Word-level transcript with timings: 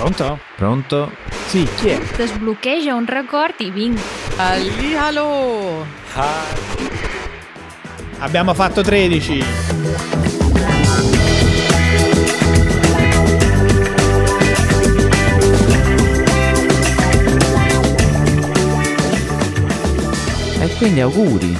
Pronto? 0.00 0.38
Pronto? 0.56 1.12
Sì, 1.48 1.68
chi 1.76 1.88
è? 1.90 2.00
Sbloccheggia 2.24 2.94
un 2.94 3.04
record 3.04 3.52
i 3.58 3.70
vinc. 3.70 4.00
Allihalo! 4.36 5.84
Abbiamo 8.20 8.54
fatto 8.54 8.80
13. 8.80 9.44
E 20.60 20.76
quindi 20.78 21.00
auguri. 21.00 21.54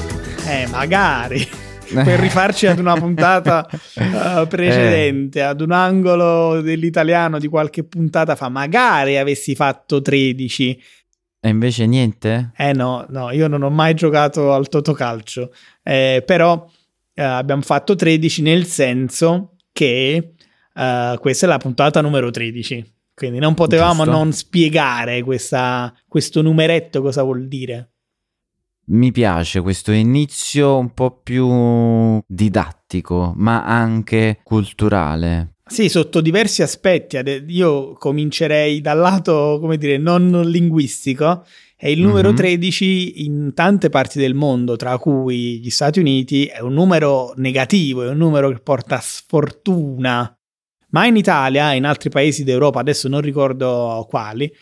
Eh, 0.46 0.66
magari. 0.70 1.59
per 2.04 2.18
rifarci 2.20 2.66
ad 2.66 2.78
una 2.78 2.94
puntata 2.94 3.66
uh, 3.70 4.46
precedente, 4.48 5.42
ad 5.42 5.60
un 5.60 5.72
angolo 5.72 6.60
dell'italiano 6.60 7.38
di 7.38 7.48
qualche 7.48 7.84
puntata 7.84 8.36
fa, 8.36 8.48
magari 8.48 9.18
avessi 9.18 9.54
fatto 9.54 10.00
13. 10.00 10.82
E 11.42 11.48
invece 11.48 11.86
niente? 11.86 12.52
Eh 12.56 12.72
no, 12.72 13.06
no, 13.08 13.30
io 13.30 13.48
non 13.48 13.62
ho 13.62 13.70
mai 13.70 13.94
giocato 13.94 14.52
al 14.52 14.68
Totocalcio, 14.68 15.52
eh, 15.82 16.22
però 16.24 16.68
eh, 17.14 17.22
abbiamo 17.22 17.62
fatto 17.62 17.94
13 17.94 18.42
nel 18.42 18.66
senso 18.66 19.56
che 19.72 20.34
eh, 20.74 21.16
questa 21.18 21.46
è 21.46 21.48
la 21.48 21.58
puntata 21.58 22.00
numero 22.00 22.30
13, 22.30 22.94
quindi 23.14 23.38
non 23.38 23.54
potevamo 23.54 24.04
Giusto. 24.04 24.10
non 24.10 24.32
spiegare 24.32 25.22
questa, 25.22 25.94
questo 26.06 26.42
numeretto 26.42 27.00
cosa 27.00 27.22
vuol 27.22 27.48
dire. 27.48 27.92
Mi 28.86 29.12
piace 29.12 29.60
questo 29.60 29.92
inizio 29.92 30.76
un 30.78 30.92
po' 30.92 31.20
più 31.22 32.20
didattico, 32.26 33.32
ma 33.36 33.64
anche 33.64 34.40
culturale. 34.42 35.54
Sì, 35.66 35.88
sotto 35.88 36.20
diversi 36.20 36.62
aspetti. 36.62 37.16
Io 37.46 37.92
comincerei 37.92 38.80
dal 38.80 38.98
lato, 38.98 39.58
come 39.60 39.76
dire, 39.76 39.96
non 39.98 40.42
linguistico. 40.44 41.44
È 41.76 41.86
il 41.86 42.00
numero 42.00 42.30
Mhm. 42.30 42.36
13 42.36 43.24
in 43.24 43.52
tante 43.54 43.88
parti 43.88 44.18
del 44.18 44.34
mondo, 44.34 44.74
tra 44.74 44.98
cui 44.98 45.60
gli 45.60 45.70
Stati 45.70 46.00
Uniti, 46.00 46.46
è 46.46 46.58
un 46.58 46.72
numero 46.74 47.32
negativo, 47.36 48.02
è 48.02 48.08
un 48.08 48.16
numero 48.18 48.50
che 48.50 48.58
porta 48.58 48.98
sfortuna. 49.00 50.36
Ma 50.90 51.06
in 51.06 51.16
Italia 51.16 51.72
e 51.72 51.76
in 51.76 51.84
altri 51.84 52.10
paesi 52.10 52.42
d'Europa, 52.42 52.80
adesso 52.80 53.06
non 53.06 53.20
ricordo 53.20 54.04
quali, 54.10 54.52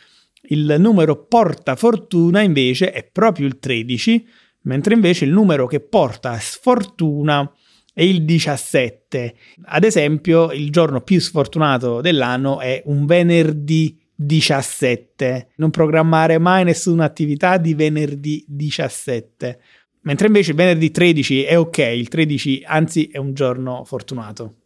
il 0.50 0.76
numero 0.78 1.24
porta 1.26 1.76
fortuna 1.76 2.40
invece 2.40 2.92
è 2.92 3.04
proprio 3.04 3.46
il 3.46 3.58
13, 3.58 4.26
mentre 4.62 4.94
invece 4.94 5.24
il 5.24 5.32
numero 5.32 5.66
che 5.66 5.80
porta 5.80 6.38
sfortuna 6.38 7.50
è 7.92 8.02
il 8.02 8.24
17. 8.24 9.34
Ad 9.64 9.84
esempio, 9.84 10.52
il 10.52 10.70
giorno 10.70 11.00
più 11.00 11.20
sfortunato 11.20 12.00
dell'anno 12.00 12.60
è 12.60 12.82
un 12.86 13.06
venerdì 13.06 13.98
17. 14.14 15.48
Non 15.56 15.70
programmare 15.70 16.38
mai 16.38 16.64
nessuna 16.64 17.04
attività 17.04 17.56
di 17.56 17.74
venerdì 17.74 18.44
17. 18.46 19.60
Mentre 20.02 20.28
invece 20.28 20.50
il 20.52 20.56
venerdì 20.56 20.90
13 20.90 21.42
è 21.42 21.58
ok, 21.58 21.78
il 21.78 22.08
13 22.08 22.62
anzi 22.64 23.08
è 23.08 23.18
un 23.18 23.34
giorno 23.34 23.84
fortunato. 23.84 24.57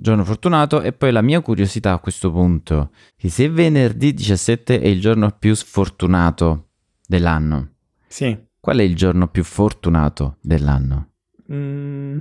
Giorno 0.00 0.24
fortunato 0.24 0.80
e 0.80 0.92
poi 0.92 1.10
la 1.10 1.22
mia 1.22 1.40
curiosità 1.40 1.92
a 1.92 1.98
questo 1.98 2.30
punto, 2.30 2.90
che 3.16 3.28
se 3.28 3.48
venerdì 3.48 4.14
17 4.14 4.80
è 4.80 4.86
il 4.86 5.00
giorno 5.00 5.34
più 5.36 5.54
sfortunato 5.54 6.68
dell'anno, 7.04 7.72
Sì. 8.06 8.36
qual 8.60 8.78
è 8.78 8.82
il 8.82 8.94
giorno 8.94 9.26
più 9.26 9.42
fortunato 9.42 10.36
dell'anno? 10.40 11.10
Mm, 11.52 12.18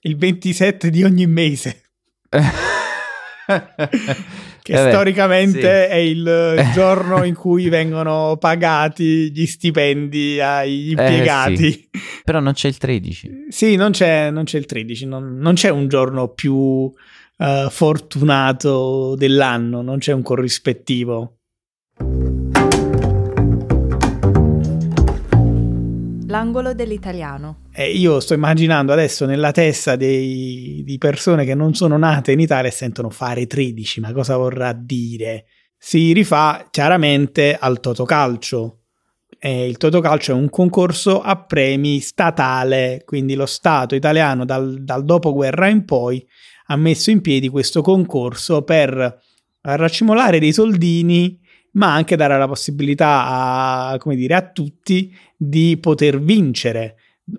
il 0.00 0.16
27 0.16 0.90
di 0.90 1.04
ogni 1.04 1.26
mese, 1.28 1.82
che 4.62 4.72
Eh 4.72 4.84
beh, 4.84 4.90
storicamente 4.90 5.60
sì. 5.60 5.66
è 5.92 5.94
il 5.96 6.70
giorno 6.72 7.24
in 7.24 7.34
cui 7.34 7.68
vengono 7.68 8.36
pagati 8.38 9.30
gli 9.32 9.46
stipendi 9.46 10.40
agli 10.40 10.90
impiegati. 10.90 11.70
sì. 11.72 11.88
Però 12.24 12.40
non 12.40 12.52
c'è 12.52 12.68
il 12.68 12.78
13. 12.78 13.46
Sì, 13.48 13.76
non 13.76 13.90
c'è, 13.90 14.30
non 14.30 14.44
c'è 14.44 14.58
il 14.58 14.66
13, 14.66 15.06
non, 15.06 15.36
non 15.38 15.54
c'è 15.54 15.68
un 15.70 15.88
giorno 15.88 16.28
più 16.28 16.90
eh, 17.36 17.66
fortunato 17.70 19.14
dell'anno, 19.16 19.82
non 19.82 19.98
c'è 19.98 20.12
un 20.12 20.22
corrispettivo. 20.22 21.38
L'angolo 26.26 26.72
dell'italiano. 26.72 27.64
E 27.74 27.90
io 27.90 28.18
sto 28.20 28.32
immaginando 28.32 28.92
adesso 28.92 29.26
nella 29.26 29.52
testa 29.52 29.96
dei- 29.96 30.82
di 30.82 30.96
persone 30.96 31.44
che 31.44 31.54
non 31.54 31.74
sono 31.74 31.98
nate 31.98 32.32
in 32.32 32.40
Italia 32.40 32.70
e 32.70 32.72
sentono 32.72 33.10
fare 33.10 33.46
13, 33.46 34.00
ma 34.00 34.12
cosa 34.12 34.36
vorrà 34.36 34.72
dire? 34.72 35.44
Si 35.76 36.12
rifà 36.12 36.68
chiaramente 36.70 37.54
al 37.58 37.80
Totocalcio. 37.80 38.78
E 39.38 39.66
il 39.66 39.76
Totocalcio 39.76 40.32
è 40.32 40.34
un 40.34 40.48
concorso 40.48 41.20
a 41.20 41.36
premi 41.36 42.00
statale, 42.00 43.02
quindi 43.04 43.34
lo 43.34 43.46
Stato 43.46 43.94
italiano 43.94 44.44
dal, 44.46 44.84
dal 44.84 45.04
dopoguerra 45.04 45.66
in 45.68 45.84
poi 45.84 46.24
ha 46.72 46.76
messo 46.76 47.10
in 47.10 47.20
piedi 47.20 47.48
questo 47.48 47.82
concorso 47.82 48.62
per 48.62 49.20
raccimolare 49.60 50.38
dei 50.38 50.52
soldini, 50.52 51.38
ma 51.72 51.94
anche 51.94 52.16
dare 52.16 52.38
la 52.38 52.48
possibilità 52.48 53.26
a, 53.26 54.00
dire, 54.06 54.34
a 54.34 54.50
tutti 54.50 55.14
di 55.36 55.76
poter 55.78 56.20
vincere 56.20 56.96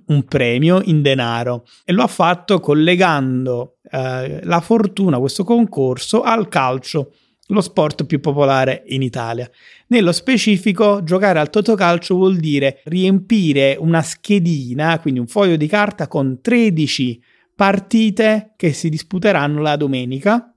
un 0.07 0.23
premio 0.23 0.81
in 0.85 1.01
denaro 1.01 1.65
e 1.83 1.93
lo 1.93 2.03
ha 2.03 2.07
fatto 2.07 2.59
collegando 2.59 3.77
eh, 3.91 4.39
la 4.43 4.61
fortuna, 4.61 5.19
questo 5.19 5.43
concorso, 5.43 6.21
al 6.21 6.47
calcio, 6.47 7.13
lo 7.47 7.61
sport 7.61 8.05
più 8.05 8.19
popolare 8.19 8.83
in 8.87 9.01
Italia. 9.01 9.49
Nello 9.87 10.11
specifico, 10.11 11.03
giocare 11.03 11.39
al 11.39 11.49
totocalcio 11.49 12.15
vuol 12.15 12.37
dire 12.37 12.81
riempire 12.85 13.75
una 13.79 14.01
schedina, 14.01 14.99
quindi 14.99 15.19
un 15.19 15.27
foglio 15.27 15.55
di 15.55 15.67
carta 15.67 16.07
con 16.07 16.39
13 16.39 17.21
partite 17.55 18.53
che 18.55 18.73
si 18.73 18.89
disputeranno 18.89 19.61
la 19.61 19.75
domenica 19.75 20.53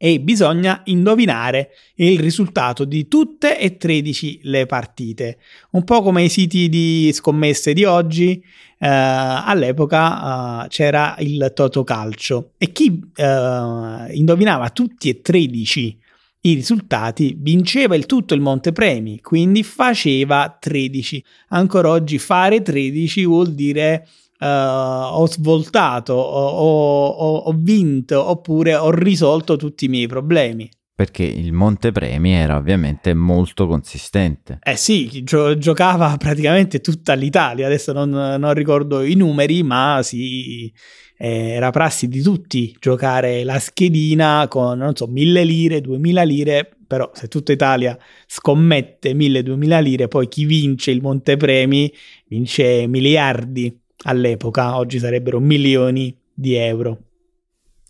e 0.00 0.20
bisogna 0.20 0.82
indovinare 0.84 1.70
il 1.96 2.20
risultato 2.20 2.84
di 2.84 3.08
tutte 3.08 3.58
e 3.58 3.76
13 3.76 4.40
le 4.44 4.64
partite. 4.66 5.38
Un 5.72 5.82
po' 5.82 6.02
come 6.02 6.22
i 6.22 6.28
siti 6.28 6.68
di 6.68 7.10
scommesse 7.12 7.72
di 7.72 7.84
oggi, 7.84 8.40
eh, 8.78 8.86
all'epoca 8.86 10.64
eh, 10.64 10.68
c'era 10.68 11.16
il 11.18 11.50
Totocalcio 11.52 12.52
e 12.58 12.70
chi 12.70 13.00
eh, 13.16 14.06
indovinava 14.12 14.70
tutti 14.70 15.08
e 15.08 15.20
13 15.20 15.98
i 16.40 16.54
risultati 16.54 17.36
vinceva 17.36 17.96
il 17.96 18.06
tutto 18.06 18.34
il 18.34 18.40
montepremi, 18.40 19.20
quindi 19.20 19.64
faceva 19.64 20.56
13. 20.58 21.24
Ancora 21.48 21.88
oggi 21.90 22.18
fare 22.18 22.62
13 22.62 23.24
vuol 23.26 23.52
dire 23.52 24.06
eh, 24.38 24.46
ho 24.46 25.26
svoltato, 25.26 26.12
ho, 26.14 26.48
ho- 26.48 27.36
ho- 27.38 27.56
vinto 27.58 28.28
oppure 28.30 28.74
ho 28.74 28.90
risolto 28.90 29.56
tutti 29.56 29.86
i 29.86 29.88
miei 29.88 30.06
problemi. 30.06 30.68
Perché 30.98 31.22
il 31.22 31.52
montepremi 31.52 32.32
era 32.32 32.56
ovviamente 32.56 33.14
molto 33.14 33.68
consistente. 33.68 34.58
Eh 34.62 34.76
sì, 34.76 35.22
gio- 35.22 35.56
giocava 35.56 36.16
praticamente 36.18 36.80
tutta 36.80 37.14
l'Italia, 37.14 37.66
adesso 37.66 37.92
non, 37.92 38.10
non 38.10 38.52
ricordo 38.52 39.02
i 39.02 39.14
numeri, 39.14 39.62
ma 39.62 40.00
sì, 40.02 40.72
eh, 41.16 41.50
era 41.50 41.70
prassi 41.70 42.08
di 42.08 42.20
tutti 42.20 42.74
giocare 42.80 43.44
la 43.44 43.60
schedina 43.60 44.46
con, 44.48 44.78
non 44.78 44.96
so, 44.96 45.06
1000 45.06 45.44
lire, 45.44 45.80
2000 45.80 46.22
lire, 46.24 46.68
però 46.84 47.10
se 47.14 47.28
tutta 47.28 47.52
Italia 47.52 47.96
scommette 48.26 49.14
1000-2000 49.14 49.78
lire, 49.78 50.08
poi 50.08 50.26
chi 50.26 50.46
vince 50.46 50.90
il 50.90 51.00
montepremi 51.00 51.92
vince 52.26 52.86
miliardi 52.88 53.86
all'epoca, 54.04 54.76
oggi 54.76 54.98
sarebbero 54.98 55.40
milioni 55.40 56.16
di 56.32 56.54
euro. 56.54 56.98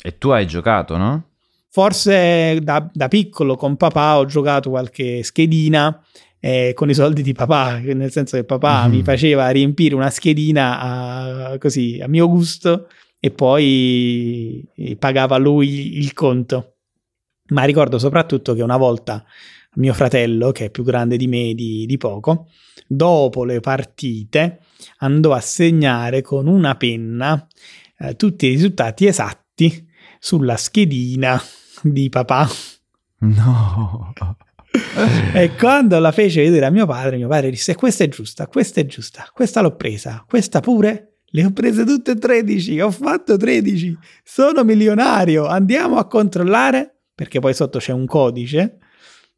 E 0.03 0.17
tu 0.19 0.31
hai 0.31 0.47
giocato, 0.47 0.97
no? 0.97 1.25
Forse 1.71 2.59
da, 2.63 2.89
da 2.93 3.09
piccolo 3.09 3.57
con 3.57 3.77
papà 3.77 4.19
ho 4.19 4.25
giocato 4.25 4.71
qualche 4.71 5.23
schedina 5.23 6.03
eh, 6.41 6.73
con 6.75 6.89
i 6.89 6.95
soldi 6.95 7.21
di 7.23 7.33
papà, 7.35 7.79
nel 7.79 8.11
senso 8.11 8.37
che 8.37 8.45
papà 8.45 8.87
Mhm. 8.87 8.95
mi 8.95 9.03
faceva 9.03 9.49
riempire 9.51 9.95
una 9.95 10.09
schedina 10.11 10.81
a, 10.81 11.59
così 11.59 11.99
a 12.03 12.09
mio 12.09 12.29
gusto 12.29 12.89
e 13.21 13.31
poi 13.31 14.65
pagava 14.99 15.37
lui 15.37 15.99
il 15.99 16.13
conto. 16.15 16.75
Ma 17.49 17.65
ricordo 17.65 17.99
soprattutto 17.99 18.55
che 18.55 18.63
una 18.63 18.77
volta 18.77 19.25
mio 19.75 19.95
fratello, 19.95 20.51
che 20.51 20.67
è 20.67 20.71
più 20.71 20.83
grande 20.83 21.17
di 21.17 21.27
me 21.27 21.55
di, 21.55 21.87
di 21.87 21.97
poco, 21.97 22.49
dopo 22.87 23.45
le 23.45 23.61
partite 23.61 24.61
andò 24.99 25.33
a 25.33 25.41
segnare 25.41 26.23
con 26.23 26.47
una 26.47 26.75
penna 26.77 27.47
eh, 27.99 28.17
tutti 28.17 28.47
i 28.47 28.51
risultati 28.51 29.07
esatti 29.07 29.87
sulla 30.19 30.57
schedina 30.57 31.41
di 31.83 32.09
papà. 32.09 32.49
No. 33.21 34.13
E 35.33 35.55
quando 35.57 35.99
la 35.99 36.13
fece 36.13 36.43
vedere 36.43 36.67
a 36.67 36.71
mio 36.71 36.87
padre, 36.87 37.17
mio 37.17 37.29
padre 37.29 37.51
disse: 37.51 37.75
Questa 37.75 38.05
è 38.05 38.09
giusta, 38.09 38.47
questa 38.47 38.81
è 38.81 38.87
giusta, 38.87 39.29
questa 39.33 39.61
l'ho 39.61 39.75
presa, 39.75 40.25
questa 40.27 40.61
pure. 40.61 41.05
Le 41.31 41.45
ho 41.45 41.51
prese 41.53 41.85
tutte 41.85 42.13
e 42.13 42.17
13, 42.17 42.81
ho 42.81 42.91
fatto 42.91 43.37
13, 43.37 43.99
sono 44.25 44.65
milionario, 44.65 45.47
andiamo 45.47 45.99
a 45.99 46.07
controllare. 46.07 47.01
perché 47.15 47.39
poi 47.39 47.53
sotto 47.53 47.79
c'è 47.79 47.93
un 47.93 48.07
codice 48.07 48.79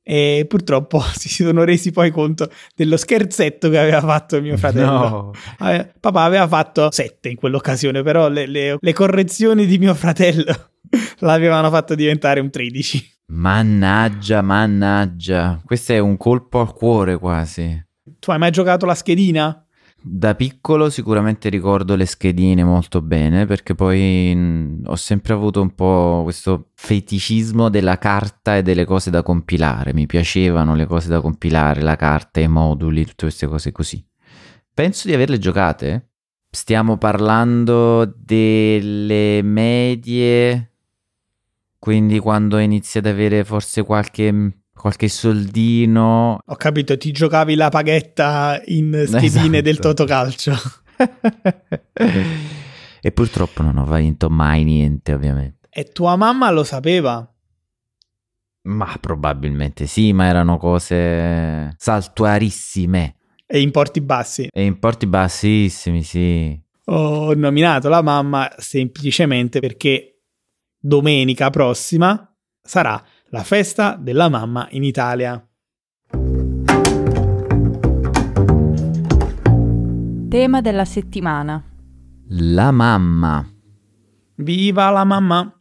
e 0.03 0.45
purtroppo 0.49 1.01
si 1.15 1.29
sono 1.29 1.65
resi 1.65 1.91
poi 1.93 2.11
conto 2.11 2.51
dello 2.75 2.97
scherzetto 2.97 3.69
che 3.69 3.79
aveva 3.79 4.01
fatto 4.01 4.41
mio 4.41 4.57
fratello. 4.57 4.87
No. 4.87 5.33
Eh, 5.71 5.93
Papà 6.01 6.23
aveva 6.23 6.49
fatto 6.49 6.91
7 6.91 7.29
in 7.29 7.37
quell'occasione, 7.37 8.03
però 8.03 8.29
le, 8.29 8.47
le- 8.47 8.77
le 8.81 8.93
correzioni 8.93 9.67
di 9.67 9.79
mio 9.79 9.95
fratello 9.95 10.71
l'avevano 11.21 11.71
fatto 11.71 11.95
diventare 11.95 12.41
un 12.41 12.51
13. 12.51 13.19
Mannaggia, 13.27 14.43
mannaggia. 14.43 15.61
Questo 15.65 15.93
è 15.93 15.99
un 15.99 16.17
colpo 16.17 16.61
al 16.61 16.73
cuore 16.73 17.17
quasi. 17.19 17.87
Tu 18.19 18.31
hai 18.31 18.39
mai 18.39 18.51
giocato 18.51 18.87
la 18.87 18.95
schedina? 18.95 19.65
Da 20.03 20.35
piccolo 20.35 20.89
sicuramente 20.89 21.51
ricordo 21.51 21.95
le 21.95 22.07
schedine 22.07 22.65
molto 22.65 23.03
bene 23.03 23.45
perché 23.45 23.75
poi 23.75 24.35
mh, 24.35 24.85
ho 24.87 24.97
sempre 24.97 25.35
avuto 25.35 25.61
un 25.61 25.75
po' 25.75 26.21
questo 26.23 26.71
feticismo 26.75 27.69
della 27.69 27.99
carta 27.99 28.57
e 28.57 28.63
delle 28.63 28.87
cose 28.87 29.11
da 29.11 29.23
compilare. 29.23 29.93
Mi 29.93 30.07
piacevano 30.07 30.75
le 30.75 30.87
cose 30.87 31.09
da 31.09 31.21
compilare, 31.21 31.83
la 31.83 31.97
carta, 31.97 32.41
i 32.41 32.49
moduli, 32.49 33.05
tutte 33.05 33.25
queste 33.25 33.47
cose 33.47 33.73
così. 33.73 34.03
Penso 34.73 35.07
di 35.07 35.13
averle 35.15 35.39
giocate. 35.39 36.13
Stiamo 36.51 36.97
parlando 36.97 38.07
delle 38.07 39.43
medie, 39.43 40.73
quindi 41.79 42.19
quando 42.19 42.59
inizi 42.59 42.99
ad 42.99 43.07
avere 43.07 43.45
forse 43.45 43.85
qualche, 43.85 44.60
qualche 44.81 45.09
soldino. 45.09 46.39
Ho 46.45 46.57
capito, 46.57 46.97
ti 46.97 47.13
giocavi 47.13 47.55
la 47.55 47.69
paghetta 47.69 48.61
in 48.67 48.93
schedine 49.07 49.27
Esatto. 49.27 49.61
del 49.61 49.79
Totocalcio. 49.79 50.53
e 53.03 53.13
purtroppo 53.13 53.63
non 53.63 53.79
ho 53.79 53.85
vinto 53.87 54.29
mai 54.29 54.65
niente, 54.65 55.13
ovviamente. 55.13 55.69
E 55.71 55.85
tua 55.85 56.17
mamma 56.17 56.51
lo 56.51 56.65
sapeva? 56.65 57.25
Ma 58.63 58.95
probabilmente 59.01 59.87
sì, 59.87 60.13
ma 60.13 60.27
erano 60.27 60.59
cose 60.59 61.73
saltuarissime 61.79 63.17
E 63.47 63.61
importi 63.61 64.01
bassi. 64.03 64.49
e 64.53 64.65
importi 64.65 65.07
bassissimi, 65.07 66.03
sì. 66.03 66.61
Ho 66.87 67.33
nominato 67.35 67.89
la 67.89 68.03
mamma 68.03 68.51
semplicemente 68.59 69.61
perché 69.61 70.23
domenica 70.79 71.49
prossima 71.51 72.27
sarà 72.61 73.03
la 73.33 73.45
festa 73.45 73.97
della 74.01 74.29
mamma 74.29 74.67
in 74.71 74.83
Italia. 74.83 75.45
Tema 80.29 80.61
della 80.61 80.85
settimana. 80.85 81.63
La 82.29 82.71
mamma. 82.71 83.49
Viva 84.37 84.91
la 84.91 85.05
mamma! 85.05 85.55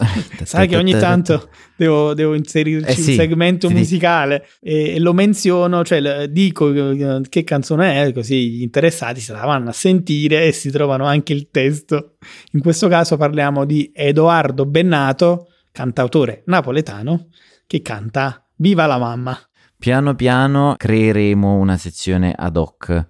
Sai 0.44 0.66
che 0.66 0.76
ogni 0.76 0.92
tanto 0.92 1.50
devo, 1.76 2.14
devo 2.14 2.34
inserirci 2.34 2.88
Eh 2.88 2.94
sì, 2.94 3.10
un 3.10 3.16
segmento 3.16 3.68
sì, 3.68 3.74
musicale 3.74 4.46
e, 4.60 4.94
e 4.94 4.98
lo 4.98 5.12
menziono, 5.12 5.84
cioè 5.84 6.28
dico 6.28 6.72
eh, 6.72 7.22
che 7.28 7.44
canzone 7.44 8.02
è, 8.02 8.12
così 8.12 8.50
gli 8.50 8.62
interessati 8.62 9.20
se 9.20 9.32
la 9.32 9.44
vanno 9.44 9.70
a 9.70 9.72
sentire 9.72 10.46
e 10.46 10.52
si 10.52 10.70
trovano 10.70 11.04
anche 11.04 11.32
il 11.32 11.48
testo. 11.50 12.16
In 12.52 12.60
questo 12.60 12.88
caso 12.88 13.16
parliamo 13.16 13.64
di 13.64 13.90
Edoardo 13.92 14.64
Bennato, 14.64 15.49
cantautore 15.72 16.42
napoletano, 16.46 17.28
che 17.66 17.82
canta 17.82 18.44
Viva 18.56 18.86
la 18.86 18.98
mamma. 18.98 19.38
Piano 19.78 20.14
piano 20.14 20.74
creeremo 20.76 21.56
una 21.56 21.78
sezione 21.78 22.34
ad 22.36 22.58
hoc 22.58 23.06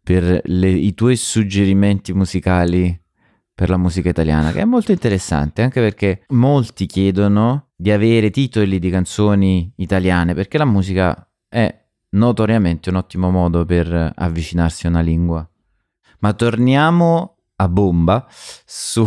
per 0.00 0.40
le- 0.44 0.70
i 0.70 0.94
tuoi 0.94 1.16
suggerimenti 1.16 2.12
musicali 2.12 3.00
per 3.54 3.68
la 3.68 3.76
musica 3.76 4.08
italiana, 4.08 4.52
che 4.52 4.60
è 4.60 4.64
molto 4.64 4.92
interessante, 4.92 5.62
anche 5.62 5.80
perché 5.80 6.24
molti 6.28 6.86
chiedono 6.86 7.70
di 7.76 7.90
avere 7.90 8.30
titoli 8.30 8.78
di 8.78 8.90
canzoni 8.90 9.72
italiane, 9.76 10.34
perché 10.34 10.58
la 10.58 10.64
musica 10.64 11.28
è 11.48 11.84
notoriamente 12.10 12.90
un 12.90 12.96
ottimo 12.96 13.30
modo 13.30 13.64
per 13.64 14.12
avvicinarsi 14.14 14.86
a 14.86 14.90
una 14.90 15.00
lingua. 15.00 15.48
Ma 16.20 16.32
torniamo 16.32 17.38
a 17.56 17.68
bomba 17.68 18.26
su, 18.30 19.04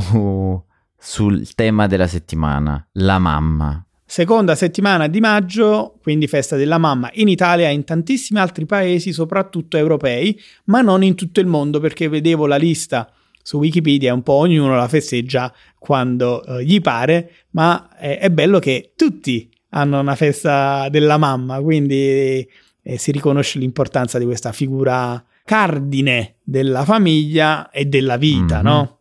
sul 1.06 1.54
tema 1.54 1.86
della 1.88 2.08
settimana, 2.08 2.86
la 2.94 3.20
mamma. 3.20 3.86
Seconda 4.08 4.56
settimana 4.56 5.08
di 5.08 5.20
maggio, 5.20 5.98
quindi 6.02 6.28
festa 6.28 6.56
della 6.56 6.78
mamma 6.78 7.10
in 7.14 7.28
Italia 7.28 7.70
e 7.70 7.74
in 7.74 7.84
tantissimi 7.84 8.40
altri 8.40 8.66
paesi, 8.66 9.14
soprattutto 9.14 9.78
europei, 9.78 10.40
ma 10.66 10.82
non 10.82 11.04
in 11.04 11.16
tutto 11.16 11.40
il 11.40 11.48
mondo 11.48 11.80
perché 11.80 12.08
vedevo 12.10 12.46
la 12.48 12.56
lista 12.58 13.12
su 13.42 13.58
Wikipedia, 13.58 14.14
un 14.14 14.24
po' 14.24 14.34
ognuno 14.34 14.76
la 14.76 14.88
festeggia 14.88 15.54
quando 15.78 16.44
eh, 16.44 16.64
gli 16.66 16.82
pare, 16.82 17.32
ma 17.52 17.90
è, 17.96 18.18
è 18.20 18.30
bello 18.32 18.58
che 18.60 18.94
tutti 18.96 19.50
hanno 19.70 20.00
una 20.00 20.16
festa 20.16 20.88
della 20.90 21.18
mamma, 21.18 21.60
quindi 21.62 22.48
eh, 22.82 22.98
si 22.98 23.12
riconosce 23.12 23.60
l'importanza 23.60 24.18
di 24.18 24.26
questa 24.26 24.52
figura 24.52 25.24
cardine 25.44 26.38
della 26.44 26.84
famiglia 26.86 27.70
e 27.70 27.86
della 27.86 28.18
vita, 28.18 28.58
Mhm. 28.58 28.64
no? 28.64 29.00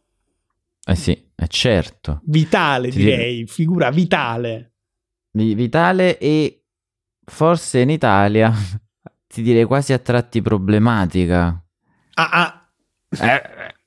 Eh 0.87 0.95
sì, 0.95 1.24
è 1.35 1.47
certo. 1.47 2.21
Vitale 2.25 2.91
Sì. 2.91 2.99
direi, 2.99 3.47
figura 3.47 3.91
vitale. 3.91 4.73
Vi- 5.33 5.55
Vitale 5.55 6.19
e 6.19 6.63
forse 7.25 7.81
in 7.81 7.91
Italia 7.91 8.53
ti 9.27 9.43
direi 9.43 9.65
quasi 9.65 9.93
a 9.93 9.99
tratti 9.99 10.41
problematica. 10.43 11.61
Ah, 12.15 12.29
ah, 12.31 12.69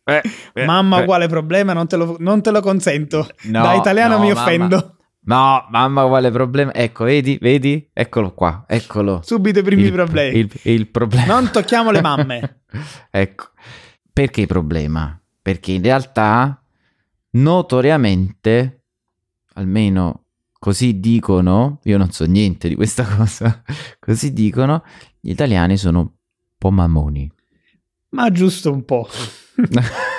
Eh, 0.10 0.66
Mamma, 0.66 1.02
eh. 1.02 1.06
quale 1.06 1.28
problema? 1.28 1.74
Non 1.74 1.88
te 1.88 1.98
lo, 1.98 2.16
non 2.20 2.42
te 2.42 2.52
lo 2.52 2.62
consento. 2.62 3.28
No, 3.44 3.62
da 3.62 3.74
italiano 3.74 4.16
no, 4.18 4.22
mi 4.24 4.28
mamma. 4.30 4.42
offendo. 4.42 4.96
No, 5.26 5.66
mamma, 5.70 6.06
quale 6.08 6.32
problema? 6.32 6.74
Ecco, 6.74 7.04
vedi, 7.04 7.38
vedi? 7.42 7.90
Eccolo 7.92 8.34
qua, 8.34 8.64
eccolo. 8.68 9.20
Subito 9.22 9.60
i 9.60 9.64
primi 9.64 9.84
il, 9.84 9.92
problemi. 9.92 10.38
Il, 10.40 10.50
il 10.64 10.88
problema. 10.88 11.26
Non 11.26 11.52
tocchiamo 11.52 11.92
le 11.92 12.00
mamme. 12.02 12.62
ecco. 13.12 13.48
Perché 14.14 14.46
problema? 14.46 15.20
Perché 15.42 15.74
in 15.74 15.84
realtà, 15.84 16.62
notoriamente, 17.42 18.84
almeno 19.54 20.26
così 20.60 21.00
dicono, 21.00 21.80
io 21.84 21.98
non 21.98 22.12
so 22.12 22.26
niente 22.26 22.68
di 22.68 22.76
questa 22.76 23.04
cosa, 23.16 23.64
così 24.00 24.34
dicono, 24.34 24.84
gli 25.20 25.32
italiani 25.32 25.78
sono 25.78 26.00
un 26.00 26.10
po' 26.58 26.72
mammoni. 26.72 27.32
Ma 28.10 28.32
giusto 28.32 28.72
un 28.72 28.86
po'. 28.86 29.08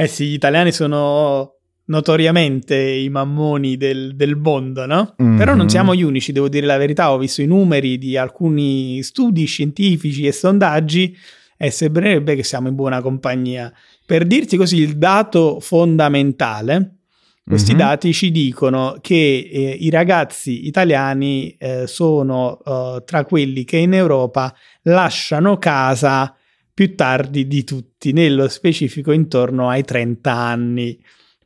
Eh 0.00 0.06
sì, 0.06 0.28
gli 0.28 0.32
italiani 0.32 0.72
sono 0.72 1.56
notoriamente 1.84 2.74
i 2.74 3.10
mammoni 3.10 3.76
del, 3.76 4.16
del 4.16 4.34
mondo, 4.34 4.86
no? 4.86 5.14
Mhm. 5.18 5.36
Però 5.36 5.54
non 5.54 5.68
siamo 5.68 5.94
gli 5.94 6.02
unici, 6.02 6.32
devo 6.32 6.48
dire 6.48 6.64
la 6.64 6.78
verità. 6.78 7.12
Ho 7.12 7.18
visto 7.18 7.42
i 7.42 7.46
numeri 7.46 7.98
di 7.98 8.16
alcuni 8.16 9.02
studi 9.02 9.44
scientifici 9.44 10.26
e 10.26 10.32
sondaggi 10.32 11.14
e 11.54 11.70
sembrerebbe 11.70 12.34
che 12.34 12.42
siamo 12.42 12.68
in 12.68 12.76
buona 12.76 13.02
compagnia. 13.02 13.70
Per 14.10 14.26
dirti 14.26 14.56
così, 14.56 14.78
il 14.78 14.98
dato 14.98 15.60
fondamentale, 15.60 16.96
questi 17.44 17.70
Mhm. 17.72 17.78
dati 17.78 18.12
ci 18.12 18.32
dicono 18.32 18.96
che 19.00 19.48
eh, 19.48 19.76
i 19.78 19.88
ragazzi 19.88 20.66
italiani 20.66 21.50
eh, 21.58 21.86
sono 21.86 22.58
eh, 22.64 23.02
tra 23.04 23.24
quelli 23.24 23.62
che 23.62 23.76
in 23.76 23.94
Europa 23.94 24.52
lasciano 24.82 25.58
casa 25.58 26.34
più 26.74 26.96
tardi 26.96 27.46
di 27.46 27.62
tutti, 27.62 28.10
nello 28.12 28.48
specifico 28.48 29.12
intorno 29.12 29.68
ai 29.68 29.84
30 29.84 30.32
anni. 30.32 30.98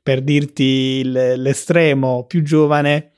Per 0.02 0.22
dirti 0.22 0.62
il- 1.02 1.34
l'estremo 1.36 2.24
più 2.24 2.42
giovane, 2.42 3.12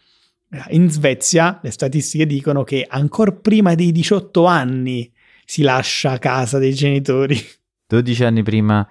eh, 0.51 0.59
in 0.71 0.91
Svezia 0.91 1.61
le 1.63 1.71
statistiche 1.71 2.27
dicono 2.27 2.65
che 2.65 2.85
ancora 2.89 3.31
prima 3.31 3.77
dei 3.77 3.93
18 3.93 4.45
anni 4.45 5.09
si 5.45 5.63
lascia 5.63 6.19
casa 6.19 6.59
dei 6.59 6.75
genitori. 6.75 7.39
12 7.87 8.25
anni 8.25 8.43
prima 8.43 8.85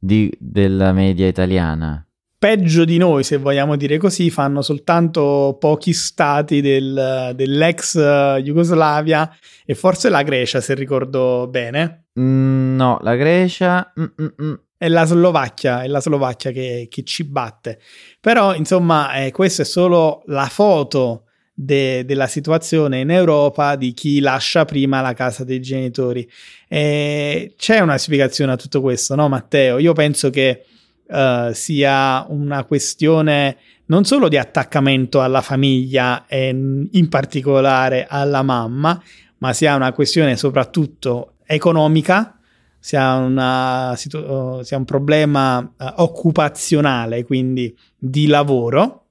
di- 0.00 0.32
della 0.38 0.92
media 0.92 1.26
italiana. 1.26 2.04
Peggio 2.38 2.86
di 2.86 2.96
noi, 2.96 3.22
se 3.22 3.36
vogliamo 3.36 3.76
dire 3.76 3.98
così, 3.98 4.30
fanno 4.30 4.62
soltanto 4.62 5.58
pochi 5.60 5.92
stati 5.92 6.62
del- 6.62 7.32
dell'ex 7.34 7.96
eh, 7.96 8.40
Jugoslavia 8.42 9.30
e 9.66 9.74
forse 9.74 10.08
la 10.08 10.22
Grecia, 10.22 10.62
se 10.62 10.74
ricordo 10.74 11.46
bene. 11.48 12.06
Mm, 12.18 12.76
no, 12.76 12.98
la 13.02 13.14
Grecia... 13.14 13.92
mm, 14.00 14.04
mm, 14.22 14.44
mm. 14.46 14.54
È 14.80 14.88
la 14.88 15.04
Slovacchia, 15.04 15.82
è 15.82 15.88
la 15.88 16.00
Slovacchia 16.00 16.52
che, 16.52 16.86
che 16.88 17.02
ci 17.04 17.24
batte. 17.24 17.78
Però, 18.18 18.54
insomma, 18.54 19.12
eh, 19.12 19.30
questa 19.30 19.60
è 19.60 19.66
solo 19.66 20.22
la 20.24 20.46
foto 20.46 21.24
de- 21.62 22.04
della 22.06 22.26
situazione 22.26 23.00
in 23.00 23.10
Europa 23.10 23.76
di 23.76 23.92
chi 23.92 24.20
lascia 24.20 24.64
prima 24.64 25.02
la 25.02 25.12
casa 25.12 25.44
dei 25.44 25.60
genitori. 25.60 26.28
E 26.66 27.52
c'è 27.56 27.80
una 27.80 27.98
spiegazione 27.98 28.52
a 28.52 28.56
tutto 28.56 28.80
questo, 28.80 29.14
no, 29.14 29.28
Matteo? 29.28 29.78
Io 29.78 29.92
penso 29.92 30.30
che 30.30 30.64
eh, 31.06 31.50
sia 31.52 32.24
una 32.28 32.64
questione 32.64 33.58
non 33.86 34.04
solo 34.04 34.28
di 34.28 34.38
attaccamento 34.38 35.20
alla 35.20 35.42
famiglia 35.42 36.26
e 36.26 36.48
in 36.48 37.08
particolare 37.08 38.06
alla 38.08 38.42
mamma, 38.42 39.02
ma 39.38 39.52
sia 39.52 39.74
una 39.74 39.92
questione 39.92 40.36
soprattutto 40.36 41.34
economica 41.44 42.38
sia, 42.78 43.16
una 43.16 43.94
sia 43.96 44.76
un 44.76 44.84
problema 44.86 45.60
eh, 45.60 45.92
occupazionale, 45.96 47.24
quindi 47.24 47.76
di 47.98 48.26
lavoro, 48.26 49.08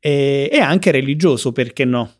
e, 0.00 0.48
e 0.50 0.58
anche 0.58 0.90
religioso, 0.90 1.52
perché 1.52 1.84
no? 1.84 2.12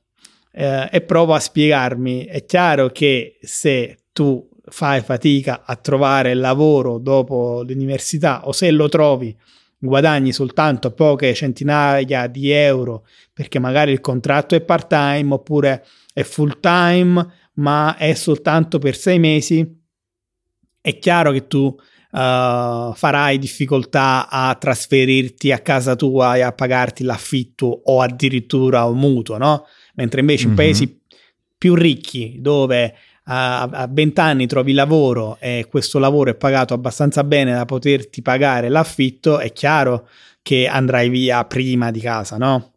Eh, 0.53 0.89
e 0.93 1.01
provo 1.01 1.35
a 1.35 1.41
spiegarmi. 1.41 2.27
È 2.27 2.45
chiaro 2.45 2.91
che 2.91 3.39
se 3.41 4.05
tu 4.13 4.49
fai 4.71 5.01
fatica 5.01 5.65
a 5.65 5.75
trovare 5.77 6.35
lavoro 6.35 6.99
dopo 6.99 7.63
l'università 7.67 8.47
o 8.47 8.53
se 8.53 8.71
lo 8.71 8.89
trovi 8.89 9.37
guadagni 9.79 10.33
soltanto 10.33 10.93
poche 10.93 11.33
centinaia 11.35 12.27
di 12.27 12.51
euro 12.51 13.07
perché 13.33 13.59
magari 13.59 13.93
il 13.93 14.01
contratto 14.01 14.55
è 14.55 14.61
part 14.61 14.89
time 14.89 15.33
oppure 15.33 15.85
è 16.13 16.23
full 16.23 16.61
time 16.61 17.27
ma 17.55 17.97
è 17.97 18.13
soltanto 18.15 18.79
per 18.79 18.95
sei 18.95 19.19
mesi 19.19 19.79
è 20.81 20.99
chiaro 20.99 21.33
che 21.33 21.47
tu 21.47 21.75
uh, 22.11 22.93
farai 22.95 23.39
difficoltà 23.39 24.29
a 24.29 24.55
trasferirti 24.55 25.53
a 25.53 25.59
casa 25.61 25.97
tua 25.97 26.37
e 26.37 26.41
a 26.41 26.53
pagarti 26.53 27.05
l'affitto 27.05 27.83
o 27.85 28.01
addirittura 28.01 28.85
un 28.85 28.99
mutuo, 28.99 29.37
no? 29.39 29.67
Mentre 29.95 30.21
invece 30.21 30.45
mm-hmm. 30.45 30.51
in 30.51 30.57
paesi 30.57 31.01
più 31.57 31.75
ricchi 31.75 32.39
dove 32.41 32.95
a 33.33 33.89
20 33.89 34.21
anni 34.21 34.47
trovi 34.49 34.73
lavoro 34.73 35.37
e 35.39 35.67
questo 35.71 36.01
lavoro 36.01 36.31
è 36.31 36.35
pagato 36.35 36.75
abbastanza 36.75 37.23
bene 37.23 37.53
da 37.53 37.65
poterti 37.65 38.23
pagare 38.23 38.69
l'affitto, 38.69 39.39
è 39.39 39.53
chiaro 39.53 40.09
che 40.43 40.67
andrai 40.67 41.09
via 41.09 41.45
prima 41.45 41.93
di 41.93 42.01
casa, 42.01 42.37
no? 42.39 42.73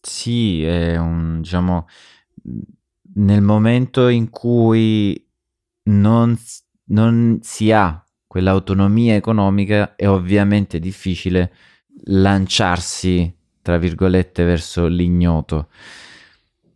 Sì, 0.00 0.62
è 0.62 0.96
un, 0.96 1.40
diciamo, 1.40 1.88
nel 3.14 3.42
momento 3.42 4.06
in 4.08 4.30
cui 4.30 5.26
non, 5.84 6.38
non 6.84 7.38
si 7.42 7.72
ha 7.72 8.04
quell'autonomia 8.30 9.16
economica 9.16 9.96
è 9.96 10.08
ovviamente 10.08 10.78
difficile 10.78 11.52
lanciarsi, 12.04 13.34
tra 13.60 13.76
virgolette, 13.76 14.44
verso 14.44 14.86
l'ignoto. 14.86 15.66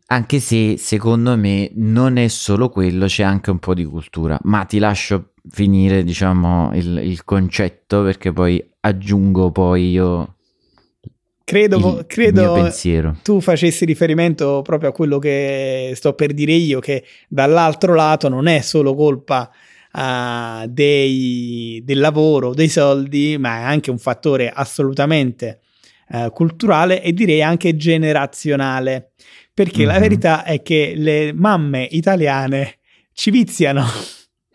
Anche 0.06 0.40
se 0.40 0.76
secondo 0.78 1.36
me 1.36 1.70
non 1.74 2.16
è 2.16 2.26
solo 2.26 2.70
quello, 2.70 3.06
c'è 3.06 3.22
anche 3.22 3.52
un 3.52 3.60
po' 3.60 3.72
di 3.72 3.84
cultura. 3.84 4.36
Ma 4.42 4.64
ti 4.64 4.80
lascio 4.80 5.34
finire, 5.48 6.02
diciamo, 6.02 6.72
il, 6.74 7.00
il 7.04 7.24
concetto 7.24 8.02
perché 8.02 8.32
poi 8.32 8.60
aggiungo 8.80 9.52
poi 9.52 9.90
io 9.90 10.34
Credo, 11.44 12.02
credo 12.08 12.70
tu 13.22 13.38
facessi 13.40 13.84
riferimento 13.84 14.62
proprio 14.62 14.88
a 14.88 14.92
quello 14.92 15.18
che 15.18 15.92
sto 15.94 16.14
per 16.14 16.32
dire 16.32 16.52
io, 16.52 16.80
che 16.80 17.04
dall'altro 17.28 17.94
lato 17.94 18.28
non 18.30 18.46
è 18.46 18.60
solo 18.60 18.94
colpa 18.94 19.52
uh, 19.94 20.66
dei, 20.66 21.80
del 21.84 21.98
lavoro, 21.98 22.52
dei 22.54 22.68
soldi, 22.68 23.36
ma 23.38 23.58
è 23.58 23.62
anche 23.62 23.90
un 23.90 23.98
fattore 23.98 24.50
assolutamente 24.50 25.60
uh, 26.08 26.30
culturale 26.30 27.02
e 27.02 27.12
direi 27.12 27.42
anche 27.42 27.76
generazionale 27.76 29.12
perché 29.54 29.78
mm-hmm. 29.78 29.86
la 29.86 29.94
mhm. 29.94 30.00
verità 30.00 30.44
è 30.44 30.62
che 30.62 30.94
le 30.96 31.32
mamme 31.32 31.86
italiane 31.90 32.78
ci 33.12 33.30
viziano. 33.30 33.84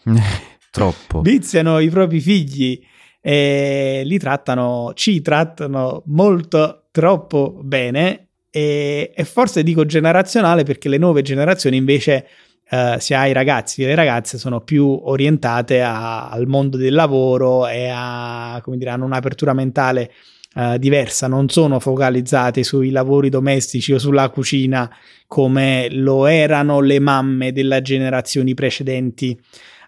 Troppo. 0.72 1.22
viziano 1.22 1.80
i 1.80 1.90
propri 1.90 2.20
figli 2.20 2.80
e 3.22 4.04
li 4.06 4.20
trattano, 4.20 4.92
ci 4.94 5.20
trattano 5.22 6.04
molto 6.06 6.90
troppo 6.92 7.60
bene 7.64 8.28
e, 8.52 9.12
e 9.16 9.26
forse 9.26 9.64
dico 9.64 9.86
generazionale 9.86 10.64
perché 10.64 10.90
le 10.90 11.00
nuove 11.00 11.24
generazioni 11.24 11.76
invece 11.76 12.28
Uh, 12.72 13.00
sia 13.00 13.26
i 13.26 13.34
ragazzi 13.34 13.82
che 13.82 13.88
le 13.88 13.96
ragazze 13.96 14.38
sono 14.38 14.62
più 14.62 14.86
orientate 14.86 15.82
a, 15.82 16.30
al 16.30 16.46
mondo 16.46 16.78
del 16.78 16.94
lavoro 16.94 17.68
e 17.68 17.90
a, 17.92 18.60
come 18.64 18.78
dire, 18.78 18.92
hanno 18.92 19.06
un'apertura 19.06 19.54
mentale 19.54 20.12
uh, 20.54 20.78
diversa, 20.78 21.28
non 21.28 21.50
sono 21.50 21.80
focalizzate 21.80 22.62
sui 22.64 22.92
lavori 22.92 23.30
domestici 23.30 23.92
o 23.94 23.98
sulla 23.98 24.30
cucina 24.30 24.88
come 25.26 25.88
lo 25.92 26.28
erano 26.28 26.80
le 26.80 27.00
mamme 27.00 27.52
delle 27.52 27.82
generazioni 27.82 28.54
precedenti 28.54 29.40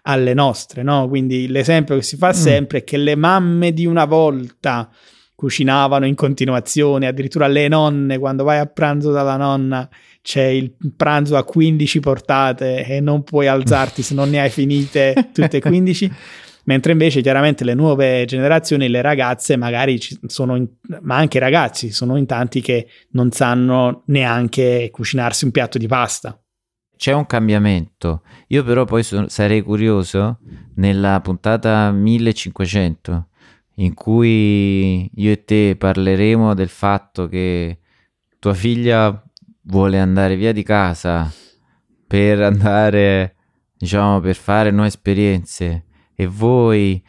alle 0.02 0.34
nostre, 0.34 0.82
no? 0.82 1.08
Quindi 1.08 1.48
l'esempio 1.48 1.96
che 1.96 2.02
si 2.02 2.16
fa 2.16 2.28
mm. 2.28 2.32
sempre 2.32 2.78
è 2.78 2.84
che 2.84 2.96
le 2.96 3.14
mamme 3.14 3.72
di 3.72 3.86
una 3.86 4.04
volta 4.04 4.90
cucinavano 5.42 6.06
in 6.06 6.14
continuazione, 6.14 7.08
addirittura 7.08 7.48
le 7.48 7.66
nonne 7.66 8.16
quando 8.16 8.44
vai 8.44 8.60
a 8.60 8.66
pranzo 8.66 9.10
dalla 9.10 9.36
nonna 9.36 9.88
c'è 10.22 10.44
il 10.44 10.72
pranzo 10.96 11.36
a 11.36 11.42
15 11.42 11.98
portate 11.98 12.84
e 12.86 13.00
non 13.00 13.24
puoi 13.24 13.48
alzarti 13.48 14.02
se 14.02 14.14
non 14.14 14.30
ne 14.30 14.40
hai 14.40 14.50
finite 14.50 15.30
tutte 15.32 15.56
e 15.56 15.58
15. 15.60 16.12
mentre 16.66 16.92
invece 16.92 17.22
chiaramente 17.22 17.64
le 17.64 17.74
nuove 17.74 18.24
generazioni, 18.24 18.88
le 18.88 19.02
ragazze 19.02 19.56
magari 19.56 19.98
sono, 20.26 20.54
in, 20.54 20.68
ma 21.00 21.16
anche 21.16 21.38
i 21.38 21.40
ragazzi, 21.40 21.90
sono 21.90 22.16
in 22.16 22.26
tanti 22.26 22.60
che 22.60 22.86
non 23.10 23.32
sanno 23.32 24.04
neanche 24.06 24.90
cucinarsi 24.92 25.44
un 25.44 25.50
piatto 25.50 25.76
di 25.76 25.88
pasta. 25.88 26.40
C'è 26.96 27.12
un 27.12 27.26
cambiamento, 27.26 28.22
io 28.46 28.62
però 28.62 28.84
poi 28.84 29.02
so, 29.02 29.28
sarei 29.28 29.60
curioso 29.62 30.38
nella 30.76 31.18
puntata 31.20 31.90
1500 31.90 33.26
in 33.82 33.94
cui 33.94 35.10
io 35.12 35.30
e 35.30 35.44
te 35.44 35.76
parleremo 35.76 36.54
del 36.54 36.68
fatto 36.68 37.26
che 37.26 37.80
tua 38.38 38.54
figlia 38.54 39.22
vuole 39.62 39.98
andare 39.98 40.36
via 40.36 40.52
di 40.52 40.62
casa 40.62 41.32
per 42.06 42.42
andare, 42.42 43.36
diciamo, 43.76 44.20
per 44.20 44.36
fare 44.36 44.70
nuove 44.70 44.88
esperienze 44.88 45.84
e 46.14 46.26
voi... 46.26 47.02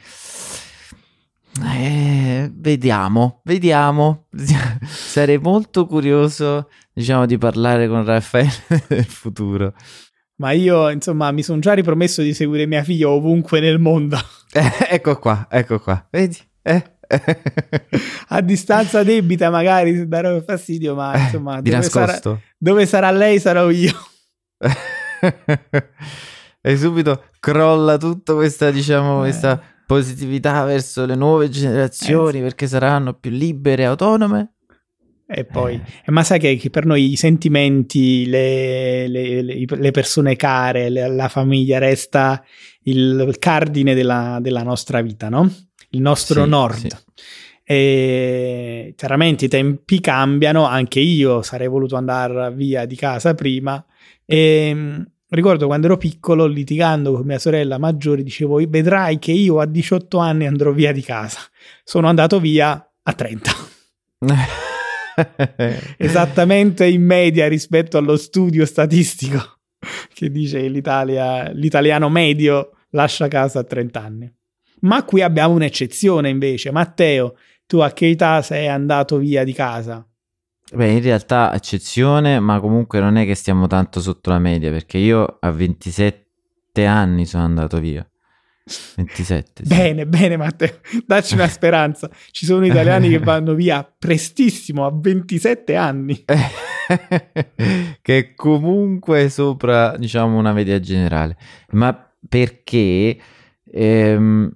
Eh, 1.64 2.52
vediamo, 2.52 3.42
vediamo. 3.44 4.26
Sarei 4.84 5.38
molto 5.38 5.86
curioso, 5.86 6.70
diciamo, 6.92 7.28
di 7.28 7.38
parlare 7.38 7.88
con 7.88 8.04
Raffaele 8.04 8.52
nel 8.90 9.06
futuro. 9.06 9.76
Ma 10.38 10.52
io, 10.52 10.90
insomma, 10.90 11.32
mi 11.32 11.44
sono 11.44 11.60
già 11.60 11.74
ripromesso 11.74 12.24
di 12.24 12.34
seguire 12.34 12.66
mia 12.66 12.84
figlia 12.84 13.10
ovunque 13.10 13.60
nel 13.60 13.78
mondo. 13.78 14.18
Eh, 14.52 14.88
ecco 14.96 15.20
qua, 15.20 15.48
ecco 15.50 15.80
qua. 15.80 16.08
Vedi? 16.10 16.38
Eh. 16.64 16.84
A 18.30 18.42
distanza 18.42 19.04
debita 19.04 19.50
magari 19.50 20.08
darò 20.08 20.42
fastidio, 20.42 20.96
ma 20.96 21.14
eh, 21.14 21.20
insomma, 21.20 21.62
dove 21.62 21.82
sarà, 21.84 22.20
dove 22.58 22.86
sarà 22.86 23.12
lei 23.12 23.40
sarò 23.40 23.70
io. 23.70 23.94
e 26.62 26.78
subito 26.78 27.26
crolla 27.40 27.98
tutta 27.98 28.34
questa, 28.34 28.72
diciamo, 28.72 29.18
eh. 29.18 29.30
questa 29.30 29.62
positività 29.86 30.64
verso 30.64 31.06
le 31.06 31.16
nuove 31.16 31.50
generazioni 31.50 32.40
eh. 32.40 32.42
perché 32.42 32.68
saranno 32.68 33.14
più 33.14 33.32
libere 33.32 33.84
e 33.84 33.86
autonome. 33.86 34.54
E 35.26 35.46
poi, 35.46 35.82
eh. 36.06 36.12
ma 36.12 36.24
sai 36.24 36.38
che, 36.38 36.56
che, 36.58 36.70
per 36.70 36.86
noi 36.86 37.12
i 37.12 37.16
sentimenti, 37.16 38.28
le, 38.28 39.08
le, 39.08 39.42
le, 39.42 39.66
le 39.68 39.92
persone 39.92 40.36
care, 40.36 40.90
la 40.90 41.28
famiglia 41.28 41.80
resta 41.80 42.44
il, 42.84 43.26
il 43.28 43.40
cardine 43.40 43.96
della, 43.96 44.38
della, 44.42 44.64
nostra 44.64 45.02
vita, 45.02 45.30
no? 45.30 45.50
Il 45.94 46.02
nostro 46.02 46.44
sì, 46.44 46.50
nord. 46.50 46.76
Sì. 46.76 47.24
E 47.66 48.94
chiaramente 48.96 49.46
i 49.46 49.48
tempi 49.48 50.00
cambiano, 50.00 50.66
anche 50.66 51.00
io 51.00 51.42
sarei 51.42 51.68
voluto 51.68 51.96
andare 51.96 52.52
via 52.54 52.86
di 52.86 52.96
casa 52.96 53.34
prima. 53.34 53.84
E 54.26 55.06
Ricordo 55.34 55.66
quando 55.66 55.88
ero 55.88 55.98
piccolo, 55.98 56.46
litigando 56.46 57.12
con 57.12 57.26
mia 57.26 57.40
sorella 57.40 57.80
maggiore, 57.80 58.22
dicevo: 58.22 58.62
Vedrai 58.68 59.18
che 59.18 59.32
io 59.32 59.60
a 59.60 59.66
18 59.66 60.20
anni 60.20 60.46
andrò 60.46 60.72
via 60.72 60.92
di 60.92 61.02
casa. 61.02 61.40
Sono 61.84 62.08
andato 62.08 62.40
via 62.40 62.88
a 63.02 63.14
30. 63.14 63.52
Esattamente 65.98 66.86
in 66.86 67.04
media 67.04 67.48
rispetto 67.48 67.98
allo 67.98 68.16
studio 68.16 68.64
statistico 68.68 69.58
che 70.14 70.30
dice 70.30 70.62
che 70.62 70.70
l'italiano 70.70 72.10
medio 72.10 72.70
lascia 72.92 73.28
casa 73.28 73.60
a 73.60 73.64
30 73.64 74.00
anni. 74.00 74.32
Ma 74.84 75.04
qui 75.04 75.22
abbiamo 75.22 75.54
un'eccezione 75.56 76.30
invece. 76.30 76.72
Matteo, 76.72 77.36
tu 77.66 77.80
a 77.80 77.92
che 77.92 78.10
età 78.10 78.42
sei 78.42 78.68
andato 78.68 79.18
via 79.18 79.44
di 79.44 79.54
casa? 79.54 80.06
Beh, 80.74 80.92
in 80.92 81.02
realtà 81.02 81.54
eccezione, 81.54 82.40
ma 82.40 82.60
comunque 82.60 83.00
non 83.00 83.18
è 83.18 83.26
che 83.26 83.36
stiamo 83.36 83.68
tanto 83.68 84.00
sotto 84.02 84.30
la 84.30 84.40
media, 84.40 84.72
perché 84.72 84.98
io 84.98 85.38
a 85.40 85.52
27 85.52 86.86
anni 86.86 87.26
sono 87.26 87.44
andato 87.44 87.80
via. 87.80 88.08
27. 88.96 89.64
Sì. 89.66 89.76
Bene, 89.76 90.08
bene 90.08 90.38
Matteo, 90.38 90.80
dacci 91.06 91.34
una 91.34 91.48
speranza. 91.48 92.10
Ci 92.32 92.46
sono 92.46 92.66
italiani 92.66 93.10
che 93.10 93.20
vanno 93.20 93.54
via 93.54 93.84
prestissimo 93.84 94.86
a 94.86 94.92
27 94.94 95.76
anni. 95.76 96.24
che 98.02 98.34
comunque 98.36 99.30
sopra, 99.30 99.96
diciamo, 99.98 100.38
una 100.38 100.54
media 100.54 100.80
generale. 100.80 101.38
Ma 101.72 101.94
perché, 102.28 103.18
ehm, 103.70 104.52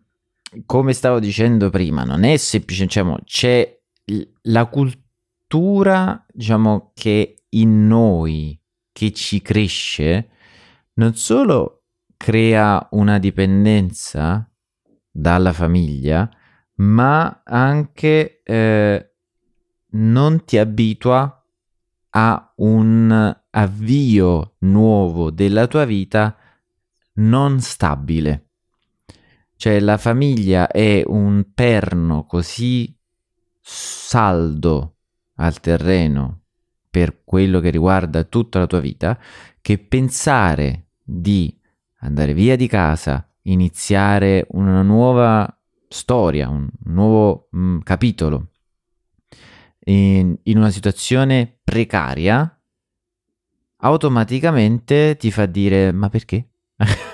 come 0.66 0.94
stavo 0.94 1.20
dicendo 1.20 1.70
prima, 1.70 2.04
non 2.04 2.24
è 2.24 2.38
semplice, 2.38 2.84
diciamo, 2.86 3.20
c'è 3.24 3.80
la 4.44 4.66
cultura 4.66 6.26
diciamo, 6.32 6.92
che 6.94 7.44
in 7.50 7.88
noi, 7.88 8.60
che 8.92 9.12
ci 9.14 9.42
cresce, 9.42 10.30
non 10.94 11.16
solo 11.16 11.84
crea 12.18 12.88
una 12.92 13.20
dipendenza 13.20 14.50
dalla 15.10 15.54
famiglia, 15.54 16.30
ma 16.76 17.42
anche 17.44 18.42
eh, 18.44 19.12
non 19.92 20.46
ti 20.46 20.58
abitua 20.58 21.32
a 22.10 22.54
un 22.58 23.36
avvio 23.50 24.56
nuovo 24.60 25.32
della 25.32 25.68
tua 25.68 25.86
vita 25.86 26.36
non 27.14 27.60
stabile. 27.60 28.47
Cioè 29.58 29.80
la 29.80 29.98
famiglia 29.98 30.68
è 30.68 31.04
un 31.06 31.48
perno 31.54 32.26
così 32.26 32.96
saldo 33.60 34.96
al 35.36 35.60
terreno 35.60 36.44
per 36.90 37.24
quello 37.24 37.60
che 37.60 37.70
riguarda 37.70 38.24
tutta 38.24 38.60
la 38.60 38.68
tua 38.68 38.80
vita 38.80 39.20
che 39.60 39.78
pensare 39.78 40.92
di 41.04 41.60
andare 42.00 42.34
via 42.34 42.56
di 42.56 42.68
casa, 42.68 43.30
iniziare 43.44 44.46
una 44.52 44.82
nuova 44.84 45.52
storia, 45.90 46.50
un 46.50 46.70
nuovo 46.86 47.48
mh, 47.52 47.60
mm, 47.60 47.80
capitolo 47.80 48.52
in, 49.88 50.38
in 50.44 50.58
una 50.58 50.70
situazione 50.70 51.60
precaria, 51.64 52.52
automaticamente 53.78 55.16
ti 55.18 55.32
fa 55.32 55.46
dire 55.46 55.92
ma 55.92 56.10
perché? 56.10 56.50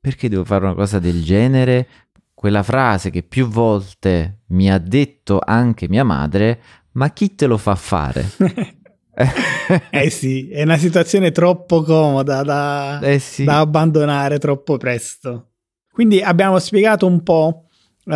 perché 0.00 0.28
devo 0.28 0.44
fare 0.44 0.64
una 0.64 0.74
cosa 0.74 0.98
del 0.98 1.22
genere? 1.22 1.88
Quella 2.32 2.62
frase 2.62 3.10
che 3.10 3.22
più 3.22 3.46
volte 3.46 4.40
mi 4.48 4.70
ha 4.70 4.78
detto 4.78 5.40
anche 5.44 5.88
mia 5.88 6.04
madre, 6.04 6.62
ma 6.92 7.10
chi 7.10 7.34
te 7.34 7.46
lo 7.46 7.58
fa 7.58 7.74
fare? 7.74 8.30
eh 9.90 10.08
sì, 10.08 10.48
è 10.48 10.62
una 10.62 10.78
situazione 10.78 11.32
troppo 11.32 11.82
comoda 11.82 12.42
da, 12.42 12.98
eh 13.00 13.18
sì. 13.18 13.44
da 13.44 13.58
abbandonare 13.58 14.38
troppo 14.38 14.78
presto. 14.78 15.48
Quindi 15.92 16.22
abbiamo 16.22 16.58
spiegato 16.58 17.06
un 17.06 17.22
po' 17.22 17.66
uh, 18.04 18.12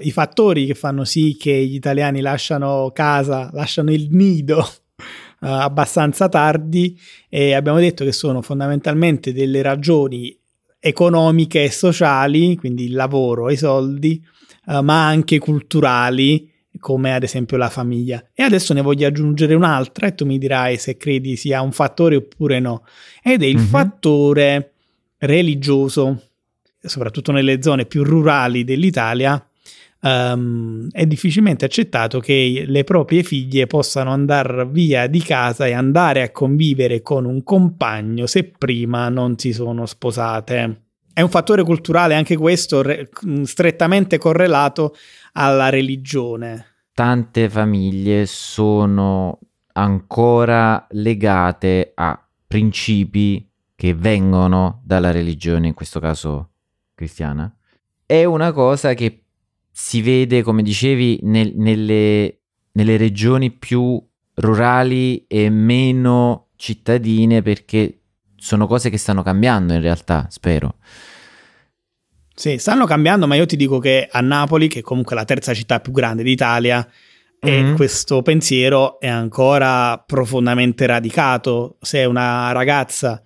i 0.00 0.10
fattori 0.10 0.66
che 0.66 0.74
fanno 0.74 1.04
sì 1.04 1.36
che 1.38 1.52
gli 1.64 1.74
italiani 1.74 2.20
lasciano 2.20 2.90
casa, 2.92 3.48
lasciano 3.54 3.90
il 3.90 4.08
nido 4.10 4.58
uh, 4.58 5.46
abbastanza 5.46 6.28
tardi 6.28 6.98
e 7.30 7.54
abbiamo 7.54 7.78
detto 7.78 8.04
che 8.04 8.12
sono 8.12 8.42
fondamentalmente 8.42 9.32
delle 9.32 9.62
ragioni 9.62 10.38
economiche 10.84 11.62
e 11.62 11.70
sociali, 11.70 12.56
quindi 12.56 12.86
il 12.86 12.94
lavoro 12.94 13.48
e 13.48 13.52
i 13.52 13.56
soldi, 13.56 14.20
uh, 14.66 14.80
ma 14.80 15.06
anche 15.06 15.38
culturali 15.38 16.50
come 16.80 17.14
ad 17.14 17.22
esempio 17.22 17.56
la 17.56 17.70
famiglia. 17.70 18.24
E 18.34 18.42
adesso 18.42 18.74
ne 18.74 18.80
voglio 18.80 19.06
aggiungere 19.06 19.54
un'altra 19.54 20.08
e 20.08 20.14
tu 20.14 20.26
mi 20.26 20.38
dirai 20.38 20.78
se 20.78 20.96
credi 20.96 21.36
sia 21.36 21.60
un 21.60 21.70
fattore 21.70 22.16
oppure 22.16 22.58
no. 22.58 22.84
Ed 23.22 23.42
è 23.42 23.46
il 23.46 23.58
mm-hmm. 23.58 23.66
fattore 23.66 24.72
religioso 25.18 26.20
soprattutto 26.88 27.32
nelle 27.32 27.62
zone 27.62 27.86
più 27.86 28.02
rurali 28.02 28.64
dell'Italia, 28.64 29.44
um, 30.02 30.88
è 30.90 31.06
difficilmente 31.06 31.64
accettato 31.64 32.20
che 32.20 32.64
le 32.66 32.84
proprie 32.84 33.22
figlie 33.22 33.66
possano 33.66 34.10
andare 34.10 34.66
via 34.66 35.06
di 35.06 35.20
casa 35.20 35.66
e 35.66 35.72
andare 35.72 36.22
a 36.22 36.30
convivere 36.30 37.02
con 37.02 37.24
un 37.24 37.42
compagno 37.42 38.26
se 38.26 38.44
prima 38.44 39.08
non 39.08 39.38
si 39.38 39.52
sono 39.52 39.86
sposate. 39.86 40.82
È 41.12 41.20
un 41.20 41.28
fattore 41.28 41.62
culturale 41.62 42.14
anche 42.14 42.36
questo 42.36 42.82
re- 42.82 43.08
strettamente 43.42 44.18
correlato 44.18 44.94
alla 45.32 45.68
religione. 45.68 46.66
Tante 46.94 47.48
famiglie 47.48 48.26
sono 48.26 49.38
ancora 49.74 50.86
legate 50.90 51.92
a 51.94 52.18
principi 52.46 53.48
che 53.74 53.94
vengono 53.94 54.80
dalla 54.84 55.10
religione, 55.10 55.68
in 55.68 55.74
questo 55.74 56.00
caso 56.00 56.50
cristiana, 56.94 57.52
è 58.04 58.24
una 58.24 58.52
cosa 58.52 58.94
che 58.94 59.21
si 59.72 60.02
vede, 60.02 60.42
come 60.42 60.62
dicevi, 60.62 61.20
nel, 61.22 61.54
nelle, 61.56 62.40
nelle 62.72 62.96
regioni 62.98 63.50
più 63.50 64.00
rurali 64.34 65.26
e 65.26 65.48
meno 65.50 66.48
cittadine 66.56 67.42
perché 67.42 68.02
sono 68.36 68.66
cose 68.66 68.90
che 68.90 68.98
stanno 68.98 69.22
cambiando 69.22 69.72
in 69.72 69.80
realtà, 69.80 70.26
spero. 70.30 70.76
Sì, 72.34 72.58
stanno 72.58 72.86
cambiando, 72.86 73.26
ma 73.26 73.34
io 73.34 73.46
ti 73.46 73.56
dico 73.56 73.78
che 73.78 74.08
a 74.10 74.20
Napoli, 74.20 74.68
che 74.68 74.80
è 74.80 74.82
comunque 74.82 75.14
la 75.14 75.24
terza 75.24 75.54
città 75.54 75.80
più 75.80 75.92
grande 75.92 76.22
d'Italia, 76.22 76.86
mm-hmm. 77.46 77.74
questo 77.74 78.22
pensiero 78.22 78.98
è 79.00 79.08
ancora 79.08 79.98
profondamente 79.98 80.86
radicato. 80.86 81.76
Se 81.80 82.04
una 82.04 82.52
ragazza 82.52 83.22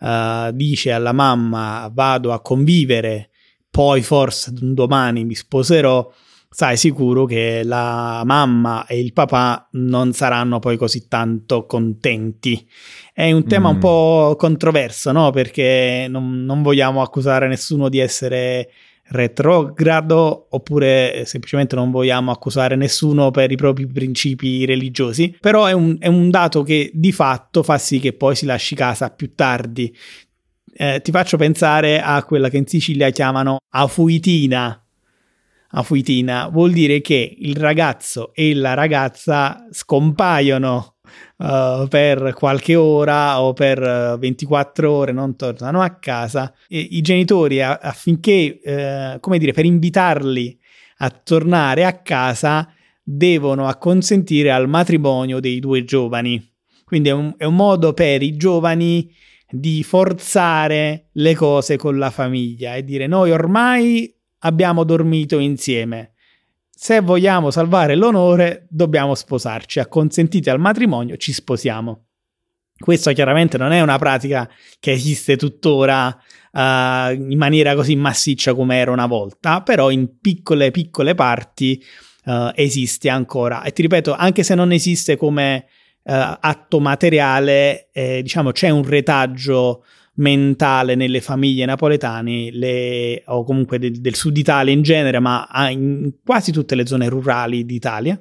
uh, 0.00 0.50
dice 0.52 0.92
alla 0.92 1.12
mamma 1.12 1.90
vado 1.92 2.32
a 2.32 2.40
convivere, 2.40 3.30
poi 3.76 4.00
forse 4.00 4.54
un 4.58 4.72
domani 4.72 5.26
mi 5.26 5.34
sposerò, 5.34 6.10
sai 6.48 6.78
sicuro 6.78 7.26
che 7.26 7.60
la 7.62 8.22
mamma 8.24 8.86
e 8.86 8.98
il 8.98 9.12
papà 9.12 9.68
non 9.72 10.14
saranno 10.14 10.60
poi 10.60 10.78
così 10.78 11.08
tanto 11.08 11.66
contenti. 11.66 12.66
È 13.12 13.30
un 13.30 13.46
tema 13.46 13.68
mm. 13.68 13.74
un 13.74 13.78
po' 13.78 14.34
controverso, 14.38 15.12
no? 15.12 15.30
Perché 15.30 16.06
non, 16.08 16.44
non 16.44 16.62
vogliamo 16.62 17.02
accusare 17.02 17.48
nessuno 17.48 17.90
di 17.90 17.98
essere 17.98 18.70
retrogrado 19.08 20.46
oppure 20.50 21.22
semplicemente 21.26 21.76
non 21.76 21.90
vogliamo 21.90 22.32
accusare 22.32 22.74
nessuno 22.76 23.30
per 23.30 23.52
i 23.52 23.56
propri 23.56 23.86
principi 23.86 24.64
religiosi, 24.64 25.36
però 25.38 25.66
è 25.66 25.72
un, 25.72 25.96
è 25.98 26.08
un 26.08 26.30
dato 26.30 26.62
che 26.62 26.90
di 26.92 27.12
fatto 27.12 27.62
fa 27.62 27.78
sì 27.78 28.00
che 28.00 28.14
poi 28.14 28.34
si 28.34 28.46
lasci 28.46 28.74
casa 28.74 29.10
più 29.10 29.34
tardi. 29.34 29.94
Eh, 30.78 31.00
ti 31.00 31.10
faccio 31.10 31.38
pensare 31.38 32.02
a 32.02 32.22
quella 32.22 32.50
che 32.50 32.58
in 32.58 32.66
Sicilia 32.66 33.08
chiamano 33.08 33.60
afuitina. 33.70 34.78
Afuitina 35.70 36.48
vuol 36.48 36.72
dire 36.72 37.00
che 37.00 37.34
il 37.38 37.56
ragazzo 37.56 38.34
e 38.34 38.54
la 38.54 38.74
ragazza 38.74 39.66
scompaiono 39.70 40.96
uh, 41.38 41.88
per 41.88 42.34
qualche 42.34 42.74
ora 42.74 43.40
o 43.40 43.54
per 43.54 44.18
24 44.18 44.90
ore 44.90 45.12
non 45.12 45.34
tornano 45.34 45.80
a 45.80 45.96
casa, 45.96 46.52
e 46.68 46.78
i 46.78 47.00
genitori 47.00 47.62
affinché, 47.62 48.60
uh, 48.62 49.20
come 49.20 49.38
dire, 49.38 49.52
per 49.52 49.64
invitarli 49.64 50.58
a 50.98 51.08
tornare 51.08 51.86
a 51.86 52.02
casa 52.02 52.70
devono 53.02 53.66
acconsentire 53.66 54.50
al 54.50 54.68
matrimonio 54.68 55.40
dei 55.40 55.58
due 55.58 55.84
giovani. 55.84 56.52
Quindi 56.84 57.08
è 57.08 57.12
un, 57.12 57.34
è 57.38 57.44
un 57.44 57.56
modo 57.56 57.94
per 57.94 58.22
i 58.22 58.36
giovani 58.36 59.10
di 59.48 59.82
forzare 59.82 61.08
le 61.12 61.34
cose 61.34 61.76
con 61.76 61.98
la 61.98 62.10
famiglia 62.10 62.74
e 62.74 62.84
dire 62.84 63.06
noi 63.06 63.30
ormai 63.30 64.12
abbiamo 64.40 64.84
dormito 64.84 65.38
insieme 65.38 66.12
se 66.78 67.00
vogliamo 67.00 67.50
salvare 67.50 67.94
l'onore, 67.94 68.66
dobbiamo 68.68 69.14
sposarci. 69.14 69.80
Acconsentite 69.80 70.50
al 70.50 70.60
matrimonio, 70.60 71.16
ci 71.16 71.32
sposiamo. 71.32 72.04
Questo 72.78 73.10
chiaramente 73.12 73.56
non 73.56 73.72
è 73.72 73.80
una 73.80 73.96
pratica 73.96 74.46
che 74.78 74.92
esiste 74.92 75.38
tuttora 75.38 76.08
uh, 76.08 76.58
in 77.12 77.38
maniera 77.38 77.74
così 77.74 77.96
massiccia 77.96 78.52
come 78.52 78.76
era 78.76 78.90
una 78.90 79.06
volta, 79.06 79.62
però 79.62 79.88
in 79.88 80.20
piccole, 80.20 80.70
piccole 80.70 81.14
parti 81.14 81.82
uh, 82.26 82.50
esiste 82.54 83.08
ancora. 83.08 83.62
E 83.62 83.72
ti 83.72 83.80
ripeto, 83.80 84.12
anche 84.12 84.42
se 84.42 84.54
non 84.54 84.70
esiste 84.70 85.16
come 85.16 85.68
atto 86.12 86.78
materiale, 86.78 87.88
eh, 87.92 88.22
diciamo 88.22 88.52
c'è 88.52 88.68
un 88.70 88.84
retaggio 88.84 89.84
mentale 90.16 90.94
nelle 90.94 91.20
famiglie 91.20 91.64
napoletane 91.64 92.50
le, 92.50 93.22
o 93.26 93.44
comunque 93.44 93.78
del, 93.78 94.00
del, 94.00 94.14
sud 94.14 94.36
Italia 94.36 94.72
in 94.72 94.82
genere, 94.82 95.18
ma 95.18 95.48
in 95.70 96.12
quasi 96.24 96.52
tutte 96.52 96.74
le 96.74 96.86
zone 96.86 97.08
rurali 97.08 97.64
d'Italia, 97.64 98.20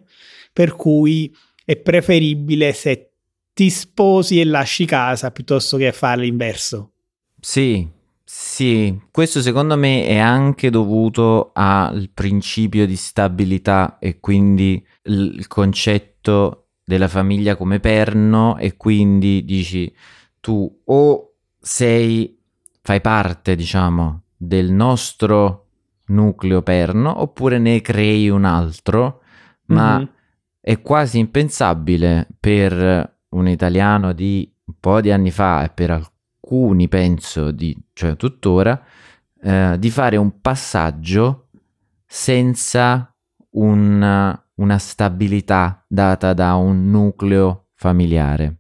per 0.52 0.76
cui 0.76 1.34
è 1.64 1.76
preferibile 1.78 2.74
se 2.74 3.12
ti 3.54 3.70
sposi 3.70 4.40
e 4.40 4.46
lasci 4.46 4.86
casa 4.86 5.32
piuttosto 5.32 5.78
che 5.78 5.92
fare 5.92 6.22
l'inverso. 6.22 6.92
Sì, 7.40 7.88
sì, 8.24 9.00
questo 9.12 9.42
secondo 9.42 9.78
me 9.78 10.06
è 10.06 10.18
anche 10.18 10.70
dovuto 10.70 11.52
al 11.54 12.10
principio 12.14 12.86
di 12.86 12.96
stabilità 12.96 13.98
e 14.00 14.20
quindi 14.20 14.84
il 15.04 15.48
concetto 15.48 16.65
della 16.86 17.08
famiglia 17.08 17.56
come 17.56 17.80
perno 17.80 18.58
e 18.58 18.78
quindi 18.78 19.44
dici 19.44 19.94
tu 20.40 20.82
o 20.86 21.34
sei, 21.60 22.40
fai 22.82 23.02
parte, 23.02 23.56
diciamo, 23.56 24.22
del 24.38 24.72
nostro 24.72 25.70
nucleo 26.08 26.62
perno 26.62 27.22
oppure 27.22 27.58
ne 27.58 27.82
crei 27.82 28.30
un 28.30 28.46
altro, 28.46 29.24
ma 29.68 29.98
mm-hmm. 29.98 30.08
è 30.62 30.82
quasi 30.82 31.18
impensabile 31.18 32.28
per 32.40 33.18
un 33.30 33.48
italiano 33.48 34.14
di 34.14 34.48
un 34.66 34.76
po' 34.80 35.02
di 35.02 35.12
anni 35.12 35.32
fa 35.32 35.64
e 35.64 35.70
per 35.70 35.92
alcuni 35.92 36.88
penso 36.88 37.50
di, 37.50 37.76
cioè 37.94 38.16
tuttora, 38.16 38.80
eh, 39.42 39.76
di 39.80 39.90
fare 39.90 40.18
un 40.18 40.40
passaggio 40.42 41.48
senza 42.06 43.12
una, 43.52 44.45
una 44.56 44.78
stabilità 44.78 45.84
data 45.88 46.34
da 46.34 46.56
un 46.56 46.90
nucleo 46.90 47.68
familiare. 47.76 48.58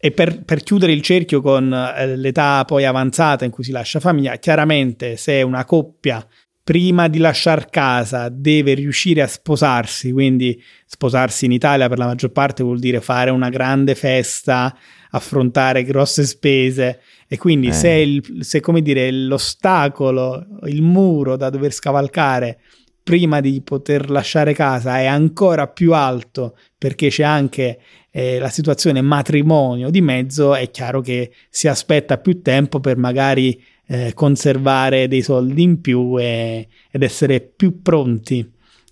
E 0.00 0.12
per, 0.12 0.44
per, 0.44 0.62
chiudere 0.62 0.92
il 0.92 1.02
cerchio 1.02 1.40
con 1.40 1.72
eh, 1.72 2.16
l'età 2.16 2.64
poi 2.64 2.84
avanzata 2.84 3.44
in 3.44 3.50
cui 3.50 3.64
si 3.64 3.72
lascia 3.72 3.98
famiglia, 3.98 4.36
chiaramente 4.36 5.16
se 5.16 5.42
una 5.42 5.64
coppia 5.64 6.24
prima 6.62 7.08
di 7.08 7.18
lasciare 7.18 7.66
casa 7.70 8.28
deve 8.28 8.74
riuscire 8.74 9.22
a 9.22 9.26
sposarsi, 9.26 10.12
quindi 10.12 10.62
sposarsi 10.84 11.46
in 11.46 11.52
Italia 11.52 11.88
per 11.88 11.96
la 11.96 12.04
maggior 12.04 12.30
parte 12.30 12.62
vuol 12.62 12.78
dire 12.78 13.00
fare 13.00 13.30
una 13.30 13.48
grande 13.48 13.94
festa, 13.94 14.76
affrontare 15.10 15.82
grosse 15.82 16.24
spese 16.24 17.00
e 17.26 17.38
quindi 17.38 17.68
eh. 17.68 17.72
se, 17.72 17.88
il, 17.88 18.44
se 18.44 18.60
come 18.60 18.82
dire 18.82 19.10
l'ostacolo, 19.10 20.46
il 20.64 20.82
muro 20.82 21.36
da 21.36 21.48
dover 21.48 21.72
scavalcare 21.72 22.60
prima 23.08 23.40
di 23.40 23.62
poter 23.62 24.10
lasciare 24.10 24.52
casa 24.52 24.98
è 24.98 25.06
ancora 25.06 25.66
più 25.66 25.94
alto 25.94 26.58
perché 26.76 27.08
c'è 27.08 27.22
anche 27.22 27.78
eh, 28.10 28.38
la 28.38 28.50
situazione 28.50 29.00
matrimonio 29.00 29.88
di 29.88 30.02
mezzo, 30.02 30.54
è 30.54 30.70
chiaro 30.70 31.00
che 31.00 31.32
si 31.48 31.68
aspetta 31.68 32.18
più 32.18 32.42
tempo 32.42 32.80
per 32.80 32.98
magari 32.98 33.58
eh, 33.86 34.12
conservare 34.12 35.08
dei 35.08 35.22
soldi 35.22 35.62
in 35.62 35.80
più 35.80 36.20
e, 36.20 36.68
ed 36.90 37.02
essere 37.02 37.40
più 37.40 37.80
pronti 37.80 38.46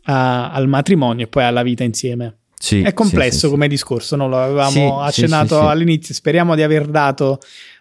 a, 0.04 0.50
al 0.50 0.66
matrimonio 0.66 1.26
e 1.26 1.28
poi 1.28 1.44
alla 1.44 1.62
vita 1.62 1.84
insieme. 1.84 2.38
Sì, 2.58 2.80
è 2.80 2.94
complesso 2.94 3.32
sì, 3.32 3.44
sì, 3.44 3.50
come 3.50 3.68
discorso, 3.68 4.16
no? 4.16 4.28
lo 4.28 4.38
avevamo 4.38 5.02
accennato 5.02 5.68
all'inizio, 5.68 6.14
speriamo 6.14 6.54
di 6.54 6.62
aver 6.62 6.86
dato 6.86 7.38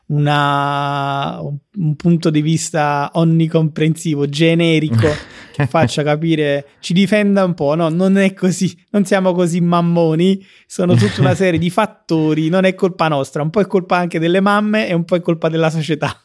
una, 0.08 1.40
un 1.40 1.96
punto 1.96 2.30
di 2.30 2.42
vista 2.42 3.10
onnicomprensivo, 3.14 4.28
generico, 4.28 5.08
che 5.56 5.68
faccia 5.68 6.04
capire, 6.04 6.68
ci 6.80 6.92
difenda 6.92 7.46
un 7.46 7.54
po', 7.54 7.76
no? 7.76 7.88
Non 7.88 8.18
è 8.18 8.34
così, 8.34 8.78
non 8.90 9.06
siamo 9.06 9.32
così 9.32 9.62
mammoni, 9.62 10.46
sono 10.68 10.96
tutta 10.96 11.22
una 11.22 11.34
serie 11.34 11.58
di 11.58 11.70
fattori, 11.70 12.50
non 12.50 12.66
è 12.66 12.76
colpa 12.76 13.08
nostra, 13.08 13.42
un 13.42 13.50
po' 13.52 13.62
è 13.62 13.68
colpa 13.68 13.96
anche 13.96 14.20
delle 14.20 14.42
mamme 14.42 14.90
e 14.90 14.94
un 14.94 15.06
po' 15.06 15.16
è 15.16 15.22
colpa 15.22 15.48
della 15.48 15.70
società. 15.70 16.22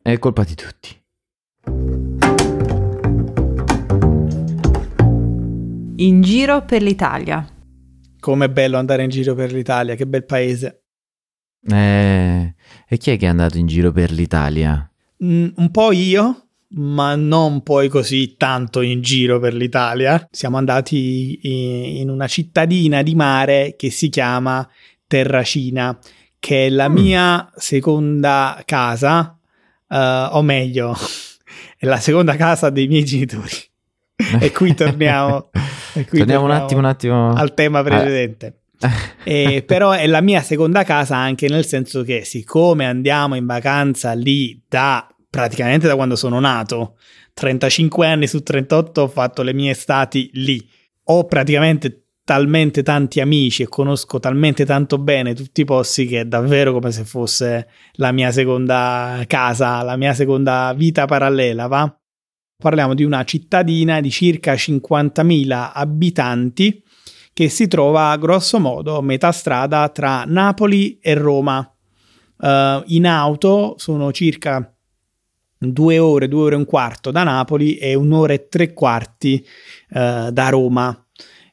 È 0.00 0.18
colpa 0.18 0.44
di 0.44 0.54
tutti. 0.54 0.96
In 5.96 6.22
giro 6.22 6.64
per 6.64 6.80
l'Italia. 6.80 7.46
Com'è 8.18 8.48
bello 8.48 8.78
andare 8.78 9.02
in 9.02 9.10
giro 9.10 9.34
per 9.34 9.52
l'Italia, 9.52 9.94
che 9.94 10.06
bel 10.06 10.24
paese. 10.24 10.84
Eh, 11.70 12.54
e 12.88 12.96
chi 12.96 13.10
è 13.10 13.18
che 13.18 13.26
è 13.26 13.28
andato 13.28 13.58
in 13.58 13.66
giro 13.66 13.92
per 13.92 14.10
l'Italia? 14.10 14.90
Mm, 15.22 15.48
un 15.56 15.70
po' 15.70 15.92
io, 15.92 16.47
ma 16.70 17.14
non 17.14 17.62
poi 17.62 17.88
così 17.88 18.34
tanto 18.36 18.80
in 18.80 19.00
giro 19.00 19.38
per 19.38 19.54
l'Italia. 19.54 20.26
Siamo 20.30 20.56
andati 20.56 21.98
in 22.00 22.10
una 22.10 22.26
cittadina 22.26 23.02
di 23.02 23.14
mare 23.14 23.74
che 23.76 23.90
si 23.90 24.08
chiama 24.08 24.68
Terracina, 25.06 25.98
che 26.38 26.66
è 26.66 26.68
la 26.68 26.88
mm. 26.88 26.92
mia 26.92 27.50
seconda 27.56 28.60
casa, 28.64 29.38
uh, 29.88 29.96
o 30.36 30.42
meglio, 30.42 30.94
è 31.78 31.86
la 31.86 31.98
seconda 31.98 32.36
casa 32.36 32.70
dei 32.70 32.86
miei 32.86 33.04
genitori. 33.04 33.56
e 34.40 34.50
qui 34.50 34.74
torniamo, 34.74 35.50
e 35.94 36.04
qui 36.04 36.18
torniamo, 36.18 36.46
torniamo 36.46 36.46
un 36.46 36.50
attimo, 36.50 36.80
un 36.80 36.84
attimo 36.84 37.32
al 37.32 37.54
tema 37.54 37.82
precedente. 37.82 38.60
eh, 39.24 39.64
però 39.66 39.90
è 39.90 40.06
la 40.06 40.20
mia 40.20 40.40
seconda 40.40 40.84
casa 40.84 41.16
anche 41.16 41.48
nel 41.48 41.66
senso 41.66 42.04
che 42.04 42.24
siccome 42.24 42.86
andiamo 42.86 43.34
in 43.34 43.44
vacanza 43.44 44.12
lì 44.12 44.62
da 44.68 45.04
praticamente 45.30 45.86
da 45.86 45.94
quando 45.94 46.16
sono 46.16 46.40
nato, 46.40 46.96
35 47.34 48.06
anni 48.06 48.26
su 48.26 48.42
38 48.42 49.02
ho 49.02 49.08
fatto 49.08 49.42
le 49.42 49.52
mie 49.52 49.70
estati 49.70 50.30
lì. 50.34 50.68
Ho 51.04 51.24
praticamente 51.26 52.08
talmente 52.28 52.82
tanti 52.82 53.20
amici 53.20 53.62
e 53.62 53.68
conosco 53.68 54.20
talmente 54.20 54.66
tanto 54.66 54.98
bene 54.98 55.32
tutti 55.32 55.62
i 55.62 55.64
posti 55.64 56.06
che 56.06 56.20
è 56.20 56.24
davvero 56.26 56.72
come 56.72 56.92
se 56.92 57.04
fosse 57.04 57.68
la 57.92 58.12
mia 58.12 58.30
seconda 58.30 59.24
casa, 59.26 59.82
la 59.82 59.96
mia 59.96 60.12
seconda 60.12 60.74
vita 60.76 61.06
parallela, 61.06 61.68
va? 61.68 61.98
Parliamo 62.60 62.92
di 62.92 63.04
una 63.04 63.24
cittadina 63.24 64.00
di 64.00 64.10
circa 64.10 64.52
50.000 64.52 65.70
abitanti 65.72 66.82
che 67.32 67.48
si 67.48 67.66
trova 67.68 68.16
grosso 68.16 68.58
modo 68.58 68.98
a 68.98 69.02
metà 69.02 69.32
strada 69.32 69.88
tra 69.88 70.24
Napoli 70.26 70.98
e 70.98 71.14
Roma. 71.14 71.60
Uh, 72.36 72.82
in 72.86 73.06
auto 73.06 73.76
sono 73.78 74.12
circa 74.12 74.77
due 75.58 75.98
ore, 75.98 76.28
due 76.28 76.42
ore 76.42 76.54
e 76.54 76.58
un 76.58 76.64
quarto 76.64 77.10
da 77.10 77.24
Napoli 77.24 77.76
e 77.76 77.94
un'ora 77.94 78.32
e 78.32 78.48
tre 78.48 78.72
quarti 78.72 79.44
uh, 79.90 80.30
da 80.30 80.48
Roma. 80.48 81.02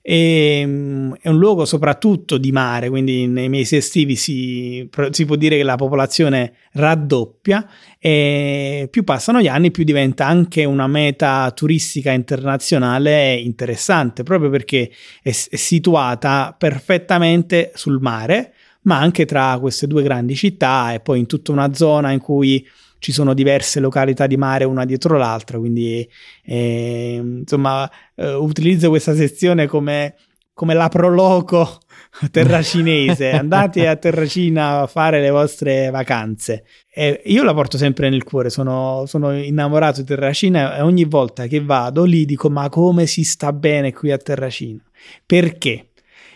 E, 0.08 0.62
um, 0.64 1.18
è 1.20 1.30
un 1.30 1.40
luogo 1.40 1.66
soprattutto 1.66 2.38
di 2.38 2.52
mare, 2.52 2.90
quindi 2.90 3.26
nei 3.26 3.50
mesi 3.50 3.76
estivi 3.76 4.16
si, 4.16 4.88
si, 5.10 5.26
può 5.26 5.36
dire 5.36 5.58
che 5.58 5.64
la 5.64 5.78
popolazione 5.78 6.54
raddoppia 6.74 7.68
e 7.98 8.88
più 8.92 9.04
passano 9.04 9.42
gli 9.42 9.48
anni 9.48 9.72
più 9.72 9.84
diventa 9.84 10.28
anche 10.28 10.64
una 10.64 10.86
meta 10.86 11.52
turistica 11.56 12.12
internazionale 12.12 13.34
interessante, 13.34 14.22
proprio 14.22 14.52
perché 14.52 14.92
è, 15.24 15.30
è 15.30 15.56
situata 15.56 16.56
perfettamente 16.56 17.72
sul 17.74 18.00
mare, 18.00 18.54
ma 18.82 19.00
anche 19.00 19.26
tra 19.26 19.58
queste 19.60 19.88
due 19.88 20.04
grandi 20.04 20.36
città 20.36 20.94
e 20.94 21.00
poi 21.00 21.18
in 21.18 21.26
tutta 21.26 21.52
una 21.52 21.74
zona 21.74 22.12
in 22.12 22.20
cui 22.20 22.64
ci 23.00 23.12
sono 23.12 23.34
diverse 23.34 23.80
località 23.80 24.28
di 24.28 24.38
mare 24.38 24.64
una 24.64 24.86
dietro 24.86 25.18
l'altra, 25.18 25.58
quindi 25.58 26.08
eh, 26.44 27.22
insomma 27.22 27.90
eh, 28.16 28.34
utilizzo 28.34 28.90
questa 28.90 29.16
sezione 29.16 29.68
come, 29.68 30.16
come 30.54 30.74
la 30.74 30.90
proloco 30.90 31.80
terracinese. 32.32 33.32
Andate 33.32 33.88
a 33.88 33.96
Terracina 33.96 34.82
a 34.82 34.88
fare 34.88 35.22
le 35.22 35.30
vostre 35.30 35.90
vacanze. 35.90 36.66
E 36.92 37.22
io 37.26 37.44
la 37.44 37.54
porto 37.54 37.78
sempre 37.78 38.10
nel 38.10 38.24
cuore, 38.24 38.50
sono, 38.50 39.04
sono 39.06 39.34
innamorato 39.34 40.02
di 40.02 40.08
Terracina 40.08 40.78
e 40.78 40.82
ogni 40.82 41.04
volta 41.04 41.48
che 41.48 41.62
vado 41.62 42.04
lì 42.06 42.26
dico 42.26 42.50
ma 42.50 42.70
come 42.70 43.06
si 43.06 43.24
sta 43.24 43.52
bene 43.52 43.94
qui 43.94 44.12
a 44.12 44.18
Terracina? 44.18 44.82
Perché? 45.26 45.92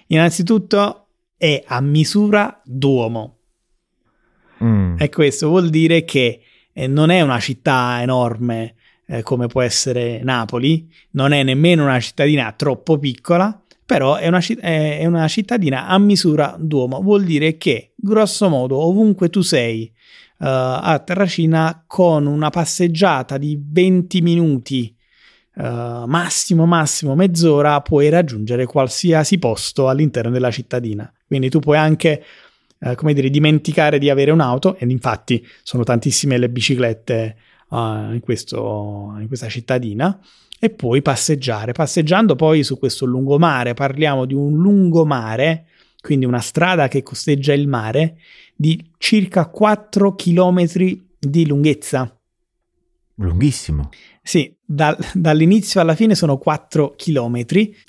Innanzitutto 0.07 1.07
è 1.37 1.63
a 1.65 1.79
misura 1.81 2.61
d'uomo. 2.65 3.37
Mm. 4.63 4.95
E 4.99 5.09
questo 5.09 5.47
vuol 5.47 5.69
dire 5.69 6.03
che 6.03 6.41
eh, 6.79 6.87
non 6.87 7.09
è 7.09 7.21
una 7.21 7.39
città 7.39 8.01
enorme 8.01 8.75
eh, 9.05 9.21
come 9.23 9.47
può 9.47 9.61
essere 9.61 10.21
Napoli, 10.23 10.89
non 11.11 11.33
è 11.33 11.43
nemmeno 11.43 11.83
una 11.83 11.99
cittadina 11.99 12.53
troppo 12.53 12.97
piccola, 12.97 13.61
però 13.85 14.15
è 14.15 14.27
una, 14.27 14.39
è 14.39 15.05
una 15.05 15.27
cittadina 15.27 15.87
a 15.87 15.97
misura 15.97 16.55
d'uomo, 16.57 17.01
vuol 17.01 17.23
dire 17.23 17.57
che 17.57 17.93
grosso 17.95 18.47
modo 18.47 18.77
ovunque 18.77 19.29
tu 19.29 19.41
sei 19.41 19.91
uh, 20.37 20.45
a 20.45 21.01
Terracina 21.03 21.83
con 21.87 22.27
una 22.27 22.49
passeggiata 22.49 23.37
di 23.37 23.59
20 23.61 24.21
minuti 24.21 24.93
Uh, 25.51 26.05
massimo 26.05 26.65
massimo 26.65 27.15
mezz'ora 27.15 27.81
puoi 27.81 28.07
raggiungere 28.07 28.65
qualsiasi 28.65 29.39
posto 29.39 29.89
all'interno 29.89 30.29
della 30.29 30.51
cittadina. 30.51 31.11
Quindi 31.27 31.49
tu 31.49 31.59
puoi 31.59 31.75
anche 31.75 32.23
eh, 32.79 32.95
come 32.95 33.13
dire, 33.13 33.29
dimenticare 33.29 33.99
di 33.99 34.09
avere 34.09 34.31
un'auto, 34.31 34.75
ed 34.77 34.89
infatti 34.89 35.45
sono 35.63 35.83
tantissime 35.83 36.37
le 36.37 36.49
biciclette 36.49 37.35
uh, 37.69 38.13
in, 38.13 38.19
questo, 38.21 39.15
in 39.19 39.27
questa 39.27 39.49
cittadina, 39.49 40.19
e 40.59 40.69
poi 40.69 41.01
passeggiare. 41.01 41.71
Passeggiando 41.71 42.35
poi 42.35 42.63
su 42.63 42.77
questo 42.77 43.05
lungomare, 43.05 43.73
parliamo 43.73 44.25
di 44.25 44.33
un 44.33 44.57
lungomare, 44.57 45.65
quindi 46.01 46.25
una 46.25 46.39
strada 46.39 46.87
che 46.87 47.03
costeggia 47.03 47.53
il 47.53 47.67
mare, 47.67 48.17
di 48.55 48.91
circa 48.97 49.47
4 49.47 50.15
km 50.15 50.65
di 51.17 51.47
lunghezza. 51.47 52.13
Lunghissimo. 53.15 53.89
Sì, 54.21 54.53
da, 54.63 54.97
dall'inizio 55.13 55.81
alla 55.81 55.95
fine 55.95 56.15
sono 56.15 56.37
4 56.37 56.95
km 56.95 57.35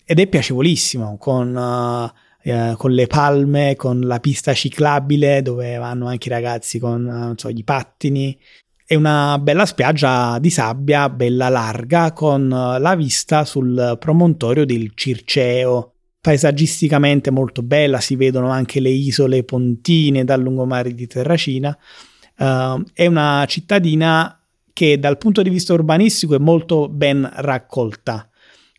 ed 0.05 0.19
è 0.19 0.27
piacevolissimo 0.27 1.17
con... 1.17 1.55
Uh, 1.55 2.29
eh, 2.43 2.75
con 2.77 2.93
le 2.93 3.07
palme, 3.07 3.77
con 3.77 4.01
la 4.01 4.21
pista 4.21 4.55
ciclabile 4.55 5.43
dove 5.43 5.77
vanno 5.77 6.07
anche 6.07 6.29
i 6.29 6.33
ragazzi 6.33 6.79
con 6.79 7.35
so, 7.37 7.49
i 7.49 7.65
pattini. 7.65 8.39
È 8.85 8.95
una 8.95 9.39
bella 9.39 9.67
spiaggia 9.67 10.39
di 10.41 10.51
sabbia, 10.51 11.09
bella 11.09 11.49
larga, 11.49 12.13
con 12.13 12.49
la 12.49 12.95
vista 12.97 13.45
sul 13.45 13.97
promontorio 14.01 14.65
del 14.65 14.93
Circeo. 14.95 15.93
Paesaggisticamente 16.21 17.31
molto 17.31 17.63
bella, 17.63 18.01
si 18.01 18.17
vedono 18.17 18.51
anche 18.51 18.81
le 18.81 18.89
isole 18.89 19.45
pontine 19.45 20.25
dal 20.25 20.43
lungomare 20.43 20.93
di 20.93 21.07
Terracina. 21.07 21.77
Uh, 22.37 22.83
è 22.93 23.07
una 23.07 23.45
cittadina 23.47 24.41
che 24.73 24.99
dal 24.99 25.19
punto 25.19 25.43
di 25.43 25.51
vista 25.51 25.75
urbanistico 25.75 26.35
è 26.35 26.39
molto 26.39 26.89
ben 26.89 27.31
raccolta. 27.33 28.30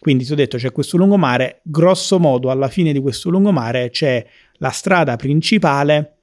Quindi 0.01 0.25
ti 0.25 0.31
ho 0.31 0.35
detto 0.35 0.57
c'è 0.57 0.71
questo 0.71 0.97
lungomare, 0.97 1.61
grosso 1.63 2.17
modo 2.17 2.49
alla 2.49 2.69
fine 2.69 2.91
di 2.91 2.99
questo 2.99 3.29
lungomare 3.29 3.91
c'è 3.91 4.25
la 4.53 4.71
strada 4.71 5.15
principale 5.15 6.15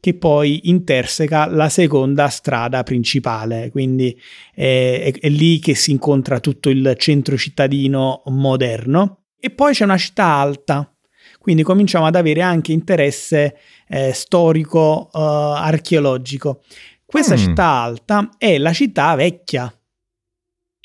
che 0.00 0.14
poi 0.14 0.68
interseca 0.68 1.46
la 1.46 1.68
seconda 1.68 2.26
strada 2.28 2.82
principale, 2.82 3.70
quindi 3.70 4.18
è, 4.52 5.12
è, 5.14 5.20
è 5.20 5.28
lì 5.28 5.60
che 5.60 5.76
si 5.76 5.92
incontra 5.92 6.40
tutto 6.40 6.70
il 6.70 6.94
centro 6.96 7.36
cittadino 7.36 8.22
moderno. 8.26 9.26
E 9.38 9.50
poi 9.50 9.74
c'è 9.74 9.84
una 9.84 9.96
città 9.96 10.24
alta, 10.24 10.92
quindi 11.38 11.62
cominciamo 11.62 12.06
ad 12.06 12.16
avere 12.16 12.42
anche 12.42 12.72
interesse 12.72 13.56
eh, 13.86 14.12
storico 14.12 15.08
uh, 15.12 15.18
archeologico. 15.18 16.62
Questa 17.04 17.34
mm. 17.34 17.38
città 17.38 17.64
alta 17.64 18.30
è 18.38 18.58
la 18.58 18.72
città 18.72 19.14
vecchia 19.14 19.72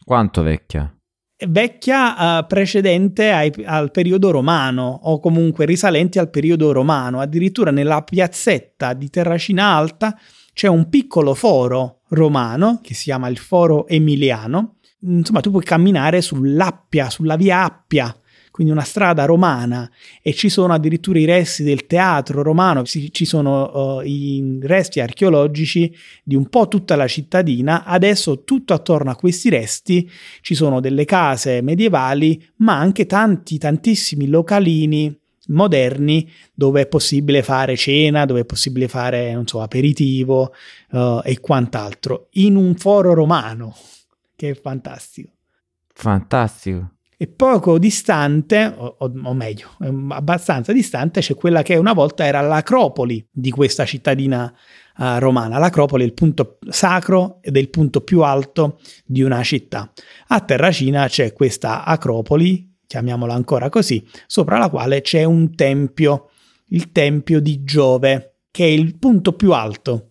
Quanto 0.05 0.43
vecchia? 0.43 0.94
Vecchia 1.47 2.39
uh, 2.39 2.47
precedente 2.47 3.31
ai, 3.31 3.51
al 3.65 3.91
periodo 3.91 4.31
romano 4.31 4.99
o 5.03 5.19
comunque 5.19 5.65
risalenti 5.65 6.19
al 6.19 6.29
periodo 6.29 6.71
romano. 6.71 7.19
Addirittura 7.19 7.71
nella 7.71 8.01
piazzetta 8.03 8.93
di 8.93 9.10
Terracina 9.10 9.75
Alta 9.75 10.17
c'è 10.53 10.67
un 10.67 10.89
piccolo 10.89 11.34
foro 11.34 12.01
romano 12.10 12.79
che 12.81 12.93
si 12.93 13.03
chiama 13.05 13.27
il 13.27 13.38
Foro 13.38 13.88
Emiliano. 13.88 14.77
Insomma, 15.01 15.41
tu 15.41 15.51
puoi 15.51 15.63
camminare 15.63 16.21
sull'Appia, 16.21 17.10
sulla 17.10 17.36
via 17.36 17.63
Appia, 17.63 18.15
quindi 18.55 18.71
una 18.71 18.83
strada 18.83 19.25
romana 19.25 19.91
e 20.21 20.33
ci 20.33 20.47
sono 20.47 20.71
addirittura 20.71 21.19
i 21.19 21.25
resti 21.25 21.61
del 21.61 21.85
teatro 21.85 22.41
romano, 22.41 22.85
ci 22.85 23.25
sono 23.25 23.97
uh, 23.97 24.01
i 24.01 24.59
resti 24.61 25.01
archeologici 25.01 25.93
di 26.23 26.35
un 26.35 26.47
po' 26.47 26.69
tutta 26.69 26.95
la 26.95 27.05
cittadina. 27.05 27.83
Adesso 27.83 28.45
tutto 28.45 28.73
attorno 28.73 29.11
a 29.11 29.17
questi 29.17 29.49
resti 29.49 30.09
ci 30.39 30.55
sono 30.55 30.79
delle 30.79 31.03
case 31.03 31.61
medievali, 31.61 32.41
ma 32.59 32.77
anche 32.77 33.05
tanti, 33.05 33.57
tantissimi 33.57 34.27
localini 34.27 35.13
moderni 35.47 36.31
dove 36.53 36.83
è 36.83 36.87
possibile 36.87 37.43
fare 37.43 37.75
cena, 37.75 38.23
dove 38.23 38.39
è 38.39 38.45
possibile 38.45 38.87
fare, 38.87 39.33
non 39.33 39.45
so, 39.45 39.61
aperitivo 39.61 40.53
uh, 40.91 41.19
e 41.25 41.41
quant'altro, 41.41 42.27
in 42.35 42.55
un 42.55 42.73
foro 42.75 43.13
romano, 43.13 43.75
che 44.33 44.51
è 44.51 44.53
fantastico. 44.53 45.31
Fantastico. 45.93 46.94
E 47.17 47.28
poco 47.28 47.80
distante, 47.80 48.73
o, 48.75 48.97
o, 48.99 49.34
meglio, 49.34 49.69
abbastanza 50.10 50.73
distante, 50.73 51.21
c'è 51.21 51.36
quella 51.36 51.62
che 51.62 51.78
una 51.78 51.93
volta 51.93 52.25
era 52.25 52.41
l'acropoli 52.41 53.25
di 53.32 53.51
questa 53.51 53.86
cittadina 53.86 54.54
uh, 54.97 55.04
romana. 55.19 55.58
L'acropoli 55.58 56.04
è 56.04 56.06
il 56.06 56.13
punto 56.13 56.58
sacro 56.69 57.39
ed 57.41 57.56
è 57.56 57.60
il 57.60 57.69
punto 57.69 58.01
più 58.01 58.21
alto 58.21 58.80
di 59.06 59.21
una 59.21 59.41
città. 59.43 59.91
A 60.28 60.41
Terracina 60.41 61.08
c'è 61.08 61.32
questa 61.32 61.86
acropoli, 61.86 62.75
chiamiamola 62.86 63.34
ancora 63.34 63.69
così, 63.69 64.06
sopra 64.28 64.58
la 64.58 64.69
quale 64.69 65.01
c'è 65.01 65.23
un 65.23 65.56
tempio, 65.56 66.32
il 66.67 66.91
tempio 66.91 67.39
di 67.39 67.63
Giove, 67.63 68.39
che 68.51 68.65
è 68.65 68.69
il 68.69 68.97
punto 68.97 69.34
più 69.34 69.54
alto 69.54 70.10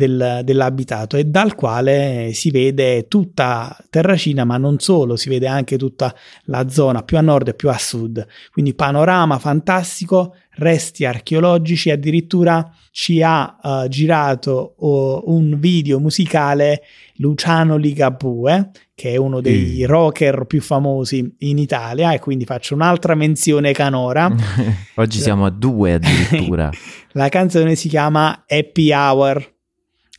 del, 0.00 0.40
dell'abitato 0.44 1.18
e 1.18 1.24
dal 1.24 1.54
quale 1.54 2.30
si 2.32 2.50
vede 2.50 3.06
tutta 3.06 3.76
Terracina, 3.90 4.44
ma 4.44 4.56
non 4.56 4.78
solo, 4.78 5.16
si 5.16 5.28
vede 5.28 5.46
anche 5.46 5.76
tutta 5.76 6.14
la 6.44 6.68
zona 6.70 7.02
più 7.02 7.18
a 7.18 7.20
nord 7.20 7.48
e 7.48 7.54
più 7.54 7.68
a 7.68 7.76
sud. 7.76 8.26
Quindi 8.50 8.74
panorama 8.74 9.38
fantastico, 9.38 10.34
resti 10.52 11.04
archeologici, 11.04 11.90
addirittura 11.90 12.66
ci 12.90 13.22
ha 13.22 13.58
uh, 13.62 13.88
girato 13.88 14.74
uh, 14.78 15.22
un 15.26 15.58
video 15.60 16.00
musicale 16.00 16.82
Luciano 17.16 17.76
Ligabue, 17.76 18.70
che 18.94 19.12
è 19.12 19.16
uno 19.16 19.42
dei 19.42 19.82
mm. 19.82 19.86
rocker 19.86 20.46
più 20.46 20.62
famosi 20.62 21.34
in 21.40 21.58
Italia, 21.58 22.14
e 22.14 22.20
quindi 22.20 22.46
faccio 22.46 22.74
un'altra 22.74 23.14
menzione 23.14 23.72
canora. 23.72 24.34
Oggi 24.96 25.18
siamo 25.18 25.44
a 25.44 25.50
due 25.50 25.92
addirittura. 25.94 26.70
la 27.12 27.28
canzone 27.28 27.74
si 27.74 27.88
chiama 27.88 28.44
Happy 28.46 28.92
Hour 28.92 29.58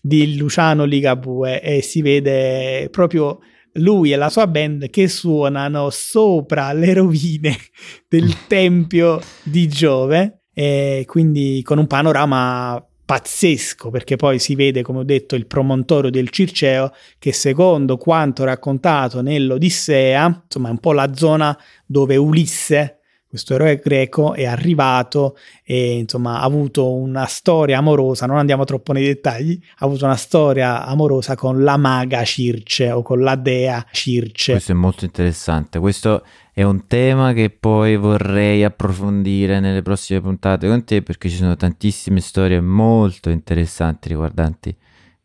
di 0.02 0.36
Luciano 0.36 0.84
Ligabue 0.84 1.62
e 1.62 1.82
si 1.82 2.02
vede 2.02 2.90
proprio 2.90 3.40
lui 3.74 4.12
e 4.12 4.16
la 4.16 4.30
sua 4.30 4.48
band 4.48 4.90
che 4.90 5.08
suonano 5.08 5.90
sopra 5.92 6.74
le 6.74 6.94
rovine 6.94 7.56
del 8.10 8.48
tempio 8.48 9.22
di 9.44 9.68
Giove 9.68 10.42
e 10.54 11.06
quindi 11.08 11.62
con 11.64 11.78
un 11.78 11.88
panorama 11.88 12.84
pazzesco 13.06 13.90
perché 13.90 14.16
poi 14.16 14.40
si 14.40 14.56
vede 14.56 14.82
come 14.82 15.00
ho 15.00 15.04
detto 15.04 15.36
il 15.36 15.46
promontorio 15.46 16.10
del 16.10 16.30
Circeo 16.30 16.92
che 17.20 17.34
secondo 17.34 17.98
quanto 17.98 18.44
raccontato 18.44 19.22
nell'Odissea 19.22 20.44
insomma 20.46 20.70
è 20.70 20.72
un 20.72 20.80
po' 20.80 20.94
la 20.94 21.14
zona 21.14 21.58
dove 21.86 22.16
Ulisse 22.16 23.01
questo 23.32 23.54
eroe 23.54 23.80
greco 23.80 24.34
è 24.34 24.44
arrivato 24.44 25.38
e 25.64 26.00
insomma 26.00 26.42
ha 26.42 26.44
avuto 26.44 26.94
una 26.94 27.24
storia 27.28 27.78
amorosa, 27.78 28.26
non 28.26 28.36
andiamo 28.36 28.66
troppo 28.66 28.92
nei 28.92 29.06
dettagli, 29.06 29.58
ha 29.78 29.86
avuto 29.86 30.04
una 30.04 30.18
storia 30.18 30.86
amorosa 30.86 31.36
con 31.36 31.64
la 31.64 31.78
maga 31.78 32.26
Circe 32.26 32.92
o 32.92 33.02
con 33.02 33.22
la 33.22 33.36
dea 33.36 33.86
Circe. 33.90 34.52
Questo 34.52 34.74
è 34.74 34.76
molto 34.76 35.06
interessante, 35.06 35.80
questo 35.80 36.26
è 36.52 36.64
un 36.64 36.88
tema 36.88 37.32
che 37.32 37.52
poi 37.52 37.96
vorrei 37.96 38.66
approfondire 38.66 39.62
nelle 39.62 39.82
prossime 39.82 40.20
puntate 40.20 40.68
con 40.68 40.84
te 40.84 41.02
perché 41.02 41.30
ci 41.30 41.38
sono 41.38 41.56
tantissime 41.56 42.20
storie 42.20 42.60
molto 42.60 43.30
interessanti 43.30 44.10
riguardanti 44.10 44.76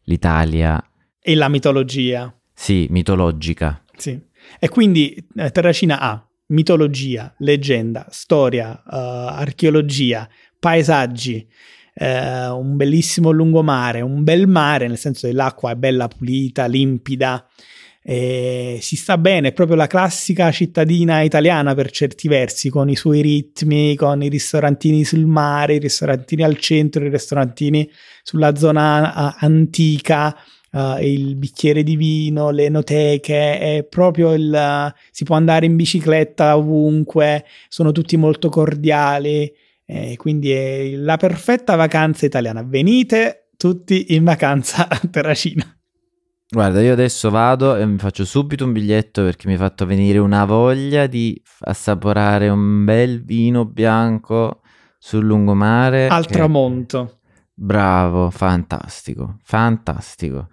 l'Italia. 0.04 0.80
E 1.20 1.34
la 1.34 1.48
mitologia. 1.48 2.32
Sì, 2.54 2.86
mitologica. 2.88 3.82
Sì. 3.96 4.16
E 4.60 4.68
quindi 4.68 5.26
eh, 5.34 5.50
Terracina 5.50 5.98
ha 5.98 6.24
mitologia, 6.48 7.34
leggenda, 7.38 8.06
storia, 8.10 8.82
uh, 8.84 8.94
archeologia, 8.94 10.28
paesaggi, 10.58 11.46
uh, 11.94 12.04
un 12.56 12.76
bellissimo 12.76 13.30
lungomare, 13.30 14.00
un 14.00 14.22
bel 14.22 14.46
mare, 14.46 14.88
nel 14.88 14.98
senso 14.98 15.26
che 15.26 15.32
l'acqua 15.32 15.72
è 15.72 15.74
bella 15.74 16.08
pulita, 16.08 16.66
limpida, 16.66 17.46
e 18.08 18.78
si 18.82 18.94
sta 18.94 19.18
bene, 19.18 19.48
è 19.48 19.52
proprio 19.52 19.76
la 19.76 19.88
classica 19.88 20.52
cittadina 20.52 21.22
italiana 21.22 21.74
per 21.74 21.90
certi 21.90 22.28
versi, 22.28 22.70
con 22.70 22.88
i 22.88 22.94
suoi 22.94 23.20
ritmi, 23.20 23.96
con 23.96 24.22
i 24.22 24.28
ristorantini 24.28 25.02
sul 25.02 25.26
mare, 25.26 25.74
i 25.74 25.78
ristorantini 25.80 26.44
al 26.44 26.56
centro, 26.56 27.04
i 27.04 27.08
ristorantini 27.08 27.90
sulla 28.22 28.54
zona 28.54 29.36
antica, 29.36 30.36
uh, 30.76 31.02
il 31.02 31.36
bicchiere 31.36 31.82
di 31.82 31.96
vino, 31.96 32.50
le 32.50 32.66
enoteche, 32.66 33.58
è 33.58 33.86
proprio 33.88 34.34
il... 34.34 34.94
si 35.10 35.24
può 35.24 35.36
andare 35.36 35.66
in 35.66 35.76
bicicletta 35.76 36.56
ovunque, 36.56 37.44
sono 37.68 37.92
tutti 37.92 38.16
molto 38.16 38.50
cordiali, 38.50 39.50
eh, 39.86 40.16
quindi 40.16 40.50
è 40.50 40.90
la 40.96 41.16
perfetta 41.16 41.76
vacanza 41.76 42.26
italiana. 42.26 42.62
Venite 42.62 43.48
tutti 43.56 44.14
in 44.14 44.24
vacanza 44.24 44.88
a 44.88 45.00
Terracina. 45.10 45.64
Guarda, 46.48 46.80
io 46.80 46.92
adesso 46.92 47.28
vado 47.30 47.74
e 47.74 47.84
mi 47.86 47.98
faccio 47.98 48.24
subito 48.24 48.64
un 48.64 48.72
biglietto 48.72 49.24
perché 49.24 49.48
mi 49.48 49.54
ha 49.54 49.58
fatto 49.58 49.84
venire 49.84 50.18
una 50.18 50.44
voglia 50.44 51.06
di 51.08 51.40
assaporare 51.60 52.48
un 52.48 52.84
bel 52.84 53.24
vino 53.24 53.64
bianco 53.64 54.60
sul 54.98 55.24
lungomare. 55.24 56.06
Al 56.06 56.26
che... 56.26 56.34
tramonto. 56.34 57.18
Bravo, 57.52 58.30
fantastico, 58.30 59.38
fantastico 59.42 60.48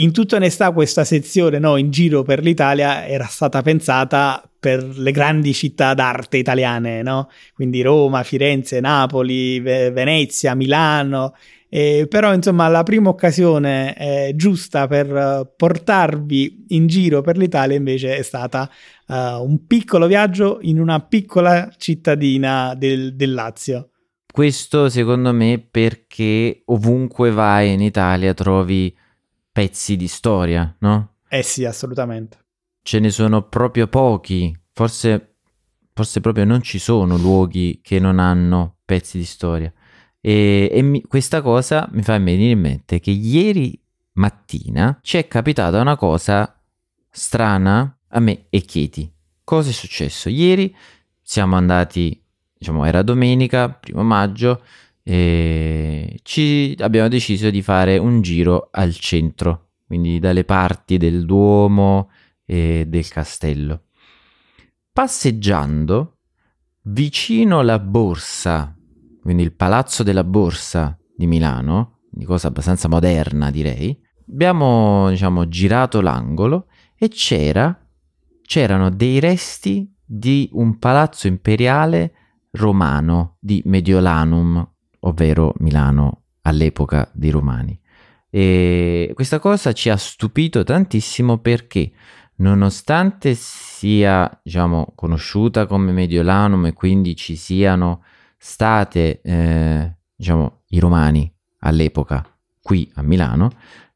in 0.00 0.12
tutta 0.12 0.36
onestà 0.36 0.70
questa 0.72 1.04
sezione 1.04 1.58
no, 1.58 1.76
in 1.76 1.90
giro 1.90 2.22
per 2.22 2.42
l'Italia 2.42 3.06
era 3.06 3.26
stata 3.26 3.62
pensata 3.62 4.42
per 4.58 4.82
le 4.84 5.12
grandi 5.12 5.52
città 5.52 5.94
d'arte 5.94 6.36
italiane, 6.36 7.02
no? 7.02 7.28
quindi 7.54 7.82
Roma, 7.82 8.22
Firenze, 8.22 8.80
Napoli, 8.80 9.60
Venezia, 9.60 10.54
Milano. 10.54 11.34
Eh, 11.70 12.06
però 12.08 12.32
insomma 12.32 12.66
la 12.68 12.82
prima 12.82 13.10
occasione 13.10 13.94
eh, 13.98 14.32
giusta 14.34 14.86
per 14.86 15.52
portarvi 15.54 16.64
in 16.68 16.86
giro 16.86 17.20
per 17.20 17.36
l'Italia 17.36 17.76
invece 17.76 18.16
è 18.16 18.22
stata 18.22 18.70
uh, 19.08 19.14
un 19.14 19.66
piccolo 19.66 20.06
viaggio 20.06 20.60
in 20.62 20.80
una 20.80 21.00
piccola 21.00 21.70
cittadina 21.76 22.74
del, 22.74 23.14
del 23.16 23.34
Lazio. 23.34 23.90
Questo 24.32 24.88
secondo 24.88 25.34
me 25.34 25.62
perché 25.70 26.62
ovunque 26.66 27.30
vai 27.30 27.72
in 27.72 27.82
Italia 27.82 28.32
trovi 28.32 28.94
pezzi 29.58 29.96
di 29.96 30.06
storia, 30.06 30.72
no? 30.78 31.14
Eh 31.28 31.42
sì, 31.42 31.64
assolutamente. 31.64 32.38
Ce 32.80 33.00
ne 33.00 33.10
sono 33.10 33.42
proprio 33.48 33.88
pochi, 33.88 34.56
forse, 34.72 35.38
forse 35.92 36.20
proprio 36.20 36.44
non 36.44 36.62
ci 36.62 36.78
sono 36.78 37.16
luoghi 37.16 37.80
che 37.82 37.98
non 37.98 38.20
hanno 38.20 38.76
pezzi 38.84 39.18
di 39.18 39.24
storia. 39.24 39.72
E, 40.20 40.68
e 40.70 40.82
mi, 40.82 41.02
questa 41.02 41.42
cosa 41.42 41.88
mi 41.90 42.02
fa 42.02 42.16
venire 42.20 42.52
in 42.52 42.60
mente 42.60 43.00
che 43.00 43.10
ieri 43.10 43.76
mattina 44.12 44.96
ci 45.02 45.16
è 45.16 45.26
capitata 45.26 45.80
una 45.80 45.96
cosa 45.96 46.56
strana 47.10 47.98
a 48.10 48.20
me 48.20 48.46
e 48.50 48.64
Katie. 48.64 49.10
Cosa 49.42 49.70
è 49.70 49.72
successo? 49.72 50.28
Ieri 50.28 50.72
siamo 51.20 51.56
andati, 51.56 52.22
diciamo, 52.56 52.84
era 52.84 53.02
domenica, 53.02 53.68
primo 53.70 54.04
maggio, 54.04 54.62
e 55.10 56.18
ci 56.22 56.76
abbiamo 56.80 57.08
deciso 57.08 57.48
di 57.48 57.62
fare 57.62 57.96
un 57.96 58.20
giro 58.20 58.68
al 58.70 58.94
centro, 58.94 59.70
quindi 59.86 60.18
dalle 60.18 60.44
parti 60.44 60.98
del 60.98 61.24
Duomo 61.24 62.10
e 62.44 62.84
del 62.86 63.08
castello. 63.08 63.84
Passeggiando 64.92 66.18
vicino 66.82 67.60
alla 67.60 67.78
borsa, 67.78 68.76
quindi 69.22 69.44
il 69.44 69.54
palazzo 69.54 70.02
della 70.02 70.24
borsa 70.24 70.98
di 71.16 71.26
Milano, 71.26 72.00
di 72.10 72.26
cosa 72.26 72.48
abbastanza 72.48 72.86
moderna 72.88 73.50
direi, 73.50 73.98
abbiamo 74.30 75.08
diciamo 75.08 75.48
girato 75.48 76.02
l'angolo 76.02 76.66
e 76.98 77.08
c'era, 77.08 77.74
c'erano 78.42 78.90
dei 78.90 79.20
resti 79.20 79.90
di 80.04 80.50
un 80.52 80.78
palazzo 80.78 81.28
imperiale 81.28 82.12
romano 82.50 83.38
di 83.40 83.62
Mediolanum, 83.64 84.76
ovvero 85.00 85.54
Milano 85.58 86.22
all'epoca 86.42 87.10
dei 87.12 87.30
Romani. 87.30 87.78
E 88.30 89.10
questa 89.14 89.38
cosa 89.38 89.72
ci 89.72 89.88
ha 89.88 89.96
stupito 89.96 90.62
tantissimo 90.62 91.38
perché 91.38 91.92
nonostante 92.36 93.34
sia 93.34 94.40
diciamo, 94.42 94.92
conosciuta 94.94 95.66
come 95.66 95.92
Mediolanum 95.92 96.66
e 96.66 96.72
quindi 96.72 97.16
ci 97.16 97.36
siano 97.36 98.02
state 98.36 99.20
eh, 99.22 99.96
diciamo, 100.14 100.62
i 100.68 100.78
romani 100.78 101.32
all'epoca 101.60 102.24
qui 102.60 102.90
a 102.94 103.02
Milano, 103.02 103.50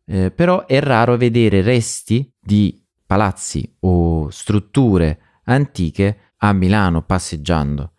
eh, 0.06 0.30
però 0.30 0.66
è 0.66 0.80
raro 0.80 1.16
vedere 1.16 1.60
resti 1.62 2.32
di 2.40 2.84
palazzi 3.06 3.76
o 3.80 4.30
strutture 4.30 5.20
antiche 5.44 6.32
a 6.38 6.52
Milano 6.52 7.02
passeggiando 7.02 7.91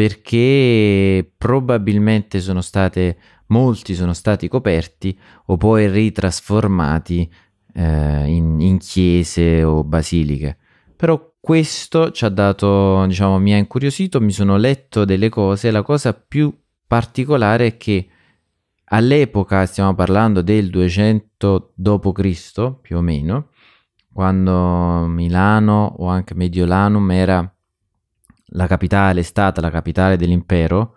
perché 0.00 1.30
probabilmente 1.36 2.40
sono 2.40 2.62
state 2.62 3.18
molti 3.48 3.94
sono 3.94 4.14
stati 4.14 4.48
coperti 4.48 5.18
o 5.46 5.58
poi 5.58 5.90
ritrasformati 5.90 7.30
eh, 7.74 8.26
in, 8.26 8.60
in, 8.60 8.78
chiese 8.78 9.62
o 9.62 9.84
basiliche. 9.84 10.56
Però 10.96 11.34
questo 11.38 12.12
ci 12.12 12.24
ha 12.24 12.30
dato, 12.30 13.04
diciamo, 13.04 13.38
mi 13.38 13.52
ha 13.52 13.58
incuriosito, 13.58 14.22
mi 14.22 14.32
sono 14.32 14.56
letto 14.56 15.04
delle 15.04 15.28
cose. 15.28 15.70
La 15.70 15.82
cosa 15.82 16.14
più 16.14 16.50
particolare 16.86 17.66
è 17.66 17.76
che 17.76 18.08
all'epoca, 18.84 19.66
stiamo 19.66 19.94
parlando 19.94 20.40
del 20.40 20.70
200 20.70 21.72
d.C., 21.74 22.74
più 22.80 22.96
o 22.96 23.02
meno, 23.02 23.48
quando 24.10 25.04
Milano 25.08 25.94
o 25.98 26.06
anche 26.06 26.34
Mediolanum 26.34 27.10
era 27.10 27.54
la 28.50 28.66
capitale, 28.66 29.20
è 29.20 29.24
stata 29.24 29.60
la 29.60 29.70
capitale 29.70 30.16
dell'impero 30.16 30.96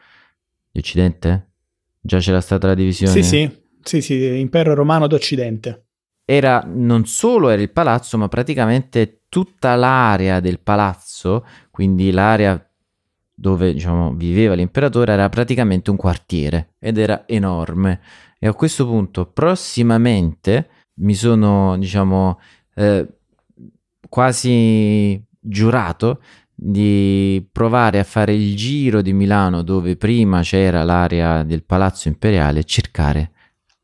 di 0.72 0.80
Occidente? 0.80 1.52
Già 2.00 2.20
c'era 2.20 2.42
stata 2.42 2.68
la 2.68 2.74
divisione? 2.74 3.12
Sì, 3.12 3.24
sì, 3.24 3.52
sì, 3.82 4.02
sì, 4.02 4.40
impero 4.40 4.74
romano 4.74 5.08
d'Occidente. 5.08 5.86
Era, 6.26 6.64
non 6.66 7.06
solo 7.06 7.50
era 7.50 7.62
il 7.62 7.72
palazzo, 7.72 8.18
ma 8.18 8.28
praticamente 8.28 9.24
tutta 9.30 9.76
l'area 9.76 10.40
del 10.40 10.60
palazzo, 10.60 11.46
quindi 11.70 12.12
l'area 12.12 12.66
dove 13.36 13.74
diciamo, 13.74 14.14
viveva 14.14 14.54
l'imperatore, 14.54 15.14
era 15.14 15.28
praticamente 15.30 15.90
un 15.90 15.98
quartiere 15.98 16.76
ed 16.80 16.98
era 16.98 17.24
enorme. 17.28 18.02
E 18.40 18.48
a 18.48 18.54
questo 18.54 18.86
punto, 18.86 19.26
prossimamente, 19.26 20.70
mi 20.96 21.14
sono, 21.14 21.78
diciamo, 21.78 22.40
eh, 22.76 23.08
quasi 24.08 25.22
giurato 25.40 26.22
di 26.66 27.46
provare 27.52 28.00
a 28.00 28.06
fare 28.06 28.34
il 28.34 28.56
giro 28.56 29.02
di 29.02 29.12
Milano 29.12 29.64
dove 29.64 29.98
prima 29.98 30.42
c'era 30.42 30.84
l'area 30.84 31.44
del 31.44 31.66
Palazzo 31.66 32.08
Imperiale 32.08 32.60
e 32.60 32.64
cercare 32.64 33.32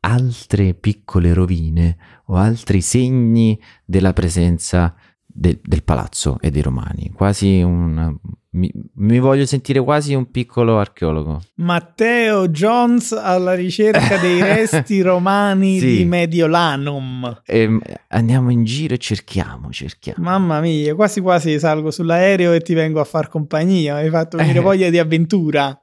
altre 0.00 0.72
piccole 0.72 1.34
rovine 1.34 1.98
o 2.26 2.36
altri 2.36 2.80
segni 2.80 3.60
della 3.84 4.14
presenza 4.14 4.94
de- 5.40 5.58
del 5.62 5.82
palazzo 5.82 6.36
e 6.38 6.50
dei 6.50 6.60
romani, 6.60 7.10
quasi 7.14 7.62
un 7.62 8.14
mi, 8.52 8.70
mi, 8.96 9.20
voglio 9.20 9.46
sentire 9.46 9.80
quasi 9.80 10.12
un 10.12 10.30
piccolo 10.30 10.78
archeologo. 10.78 11.40
Matteo 11.56 12.48
Jones 12.48 13.12
alla 13.12 13.54
ricerca 13.54 14.18
dei 14.18 14.42
resti 14.42 15.00
romani 15.00 15.78
sì. 15.78 15.96
di 15.98 16.04
Mediolanum. 16.04 17.42
E 17.46 17.60
ehm, 17.60 17.80
andiamo 18.08 18.50
in 18.50 18.64
giro 18.64 18.94
e 18.94 18.98
cerchiamo, 18.98 19.70
cerchiamo. 19.70 20.22
Mamma 20.22 20.60
mia, 20.60 20.94
quasi 20.94 21.20
quasi 21.20 21.58
salgo 21.58 21.90
sull'aereo 21.90 22.52
e 22.52 22.60
ti 22.60 22.74
vengo 22.74 23.00
a 23.00 23.04
far 23.04 23.28
compagnia. 23.28 23.94
Hai 23.94 24.10
fatto 24.10 24.36
venire 24.36 24.58
eh. 24.58 24.62
voglia 24.62 24.90
di 24.90 24.98
avventura. 24.98 25.80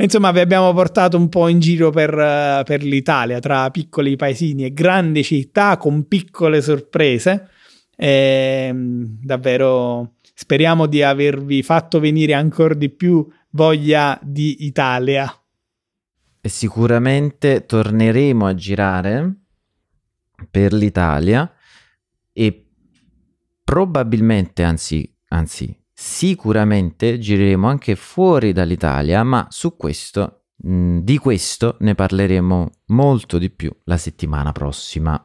Insomma, 0.00 0.30
vi 0.30 0.40
abbiamo 0.40 0.72
portato 0.72 1.16
un 1.16 1.28
po' 1.28 1.48
in 1.48 1.58
giro 1.58 1.90
per, 1.90 2.62
per 2.64 2.84
l'Italia, 2.84 3.40
tra 3.40 3.68
piccoli 3.70 4.14
paesini 4.14 4.64
e 4.64 4.72
grandi 4.72 5.24
città, 5.24 5.76
con 5.76 6.06
piccole 6.06 6.62
sorprese. 6.62 7.48
E, 8.00 8.66
ehm, 8.68 9.18
davvero 9.20 10.12
Speriamo 10.40 10.86
di 10.86 11.02
avervi 11.02 11.64
fatto 11.64 11.98
venire 11.98 12.32
ancora 12.32 12.72
di 12.72 12.90
più 12.90 13.26
voglia 13.50 14.16
di 14.22 14.66
Italia. 14.66 15.28
E 16.40 16.48
sicuramente 16.48 17.66
torneremo 17.66 18.46
a 18.46 18.54
girare 18.54 19.34
per 20.48 20.72
l'Italia 20.74 21.52
e 22.32 22.70
probabilmente, 23.64 24.62
anzi, 24.62 25.12
anzi, 25.30 25.76
sicuramente 25.92 27.18
gireremo 27.18 27.66
anche 27.66 27.96
fuori 27.96 28.52
dall'Italia, 28.52 29.24
ma 29.24 29.48
su 29.50 29.76
questo, 29.76 30.44
mh, 30.54 30.98
di 30.98 31.18
questo 31.18 31.78
ne 31.80 31.96
parleremo 31.96 32.70
molto 32.86 33.38
di 33.38 33.50
più 33.50 33.76
la 33.86 33.96
settimana 33.96 34.52
prossima 34.52 35.20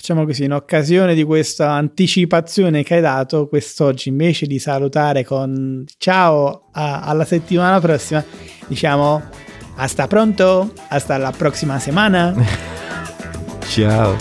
facciamo 0.00 0.24
così, 0.24 0.44
in 0.44 0.54
occasione 0.54 1.14
di 1.14 1.24
questa 1.24 1.72
anticipazione 1.72 2.82
che 2.82 2.94
hai 2.94 3.00
dato, 3.02 3.48
quest'oggi 3.48 4.08
invece 4.08 4.46
di 4.46 4.58
salutare 4.58 5.26
con 5.26 5.84
ciao 5.98 6.68
a, 6.72 7.02
alla 7.02 7.26
settimana 7.26 7.78
prossima, 7.80 8.24
diciamo 8.66 9.22
hasta 9.76 10.06
pronto, 10.06 10.72
hasta 10.88 11.18
la 11.18 11.34
prossima 11.36 11.78
settimana. 11.78 12.34
ciao. 13.68 14.16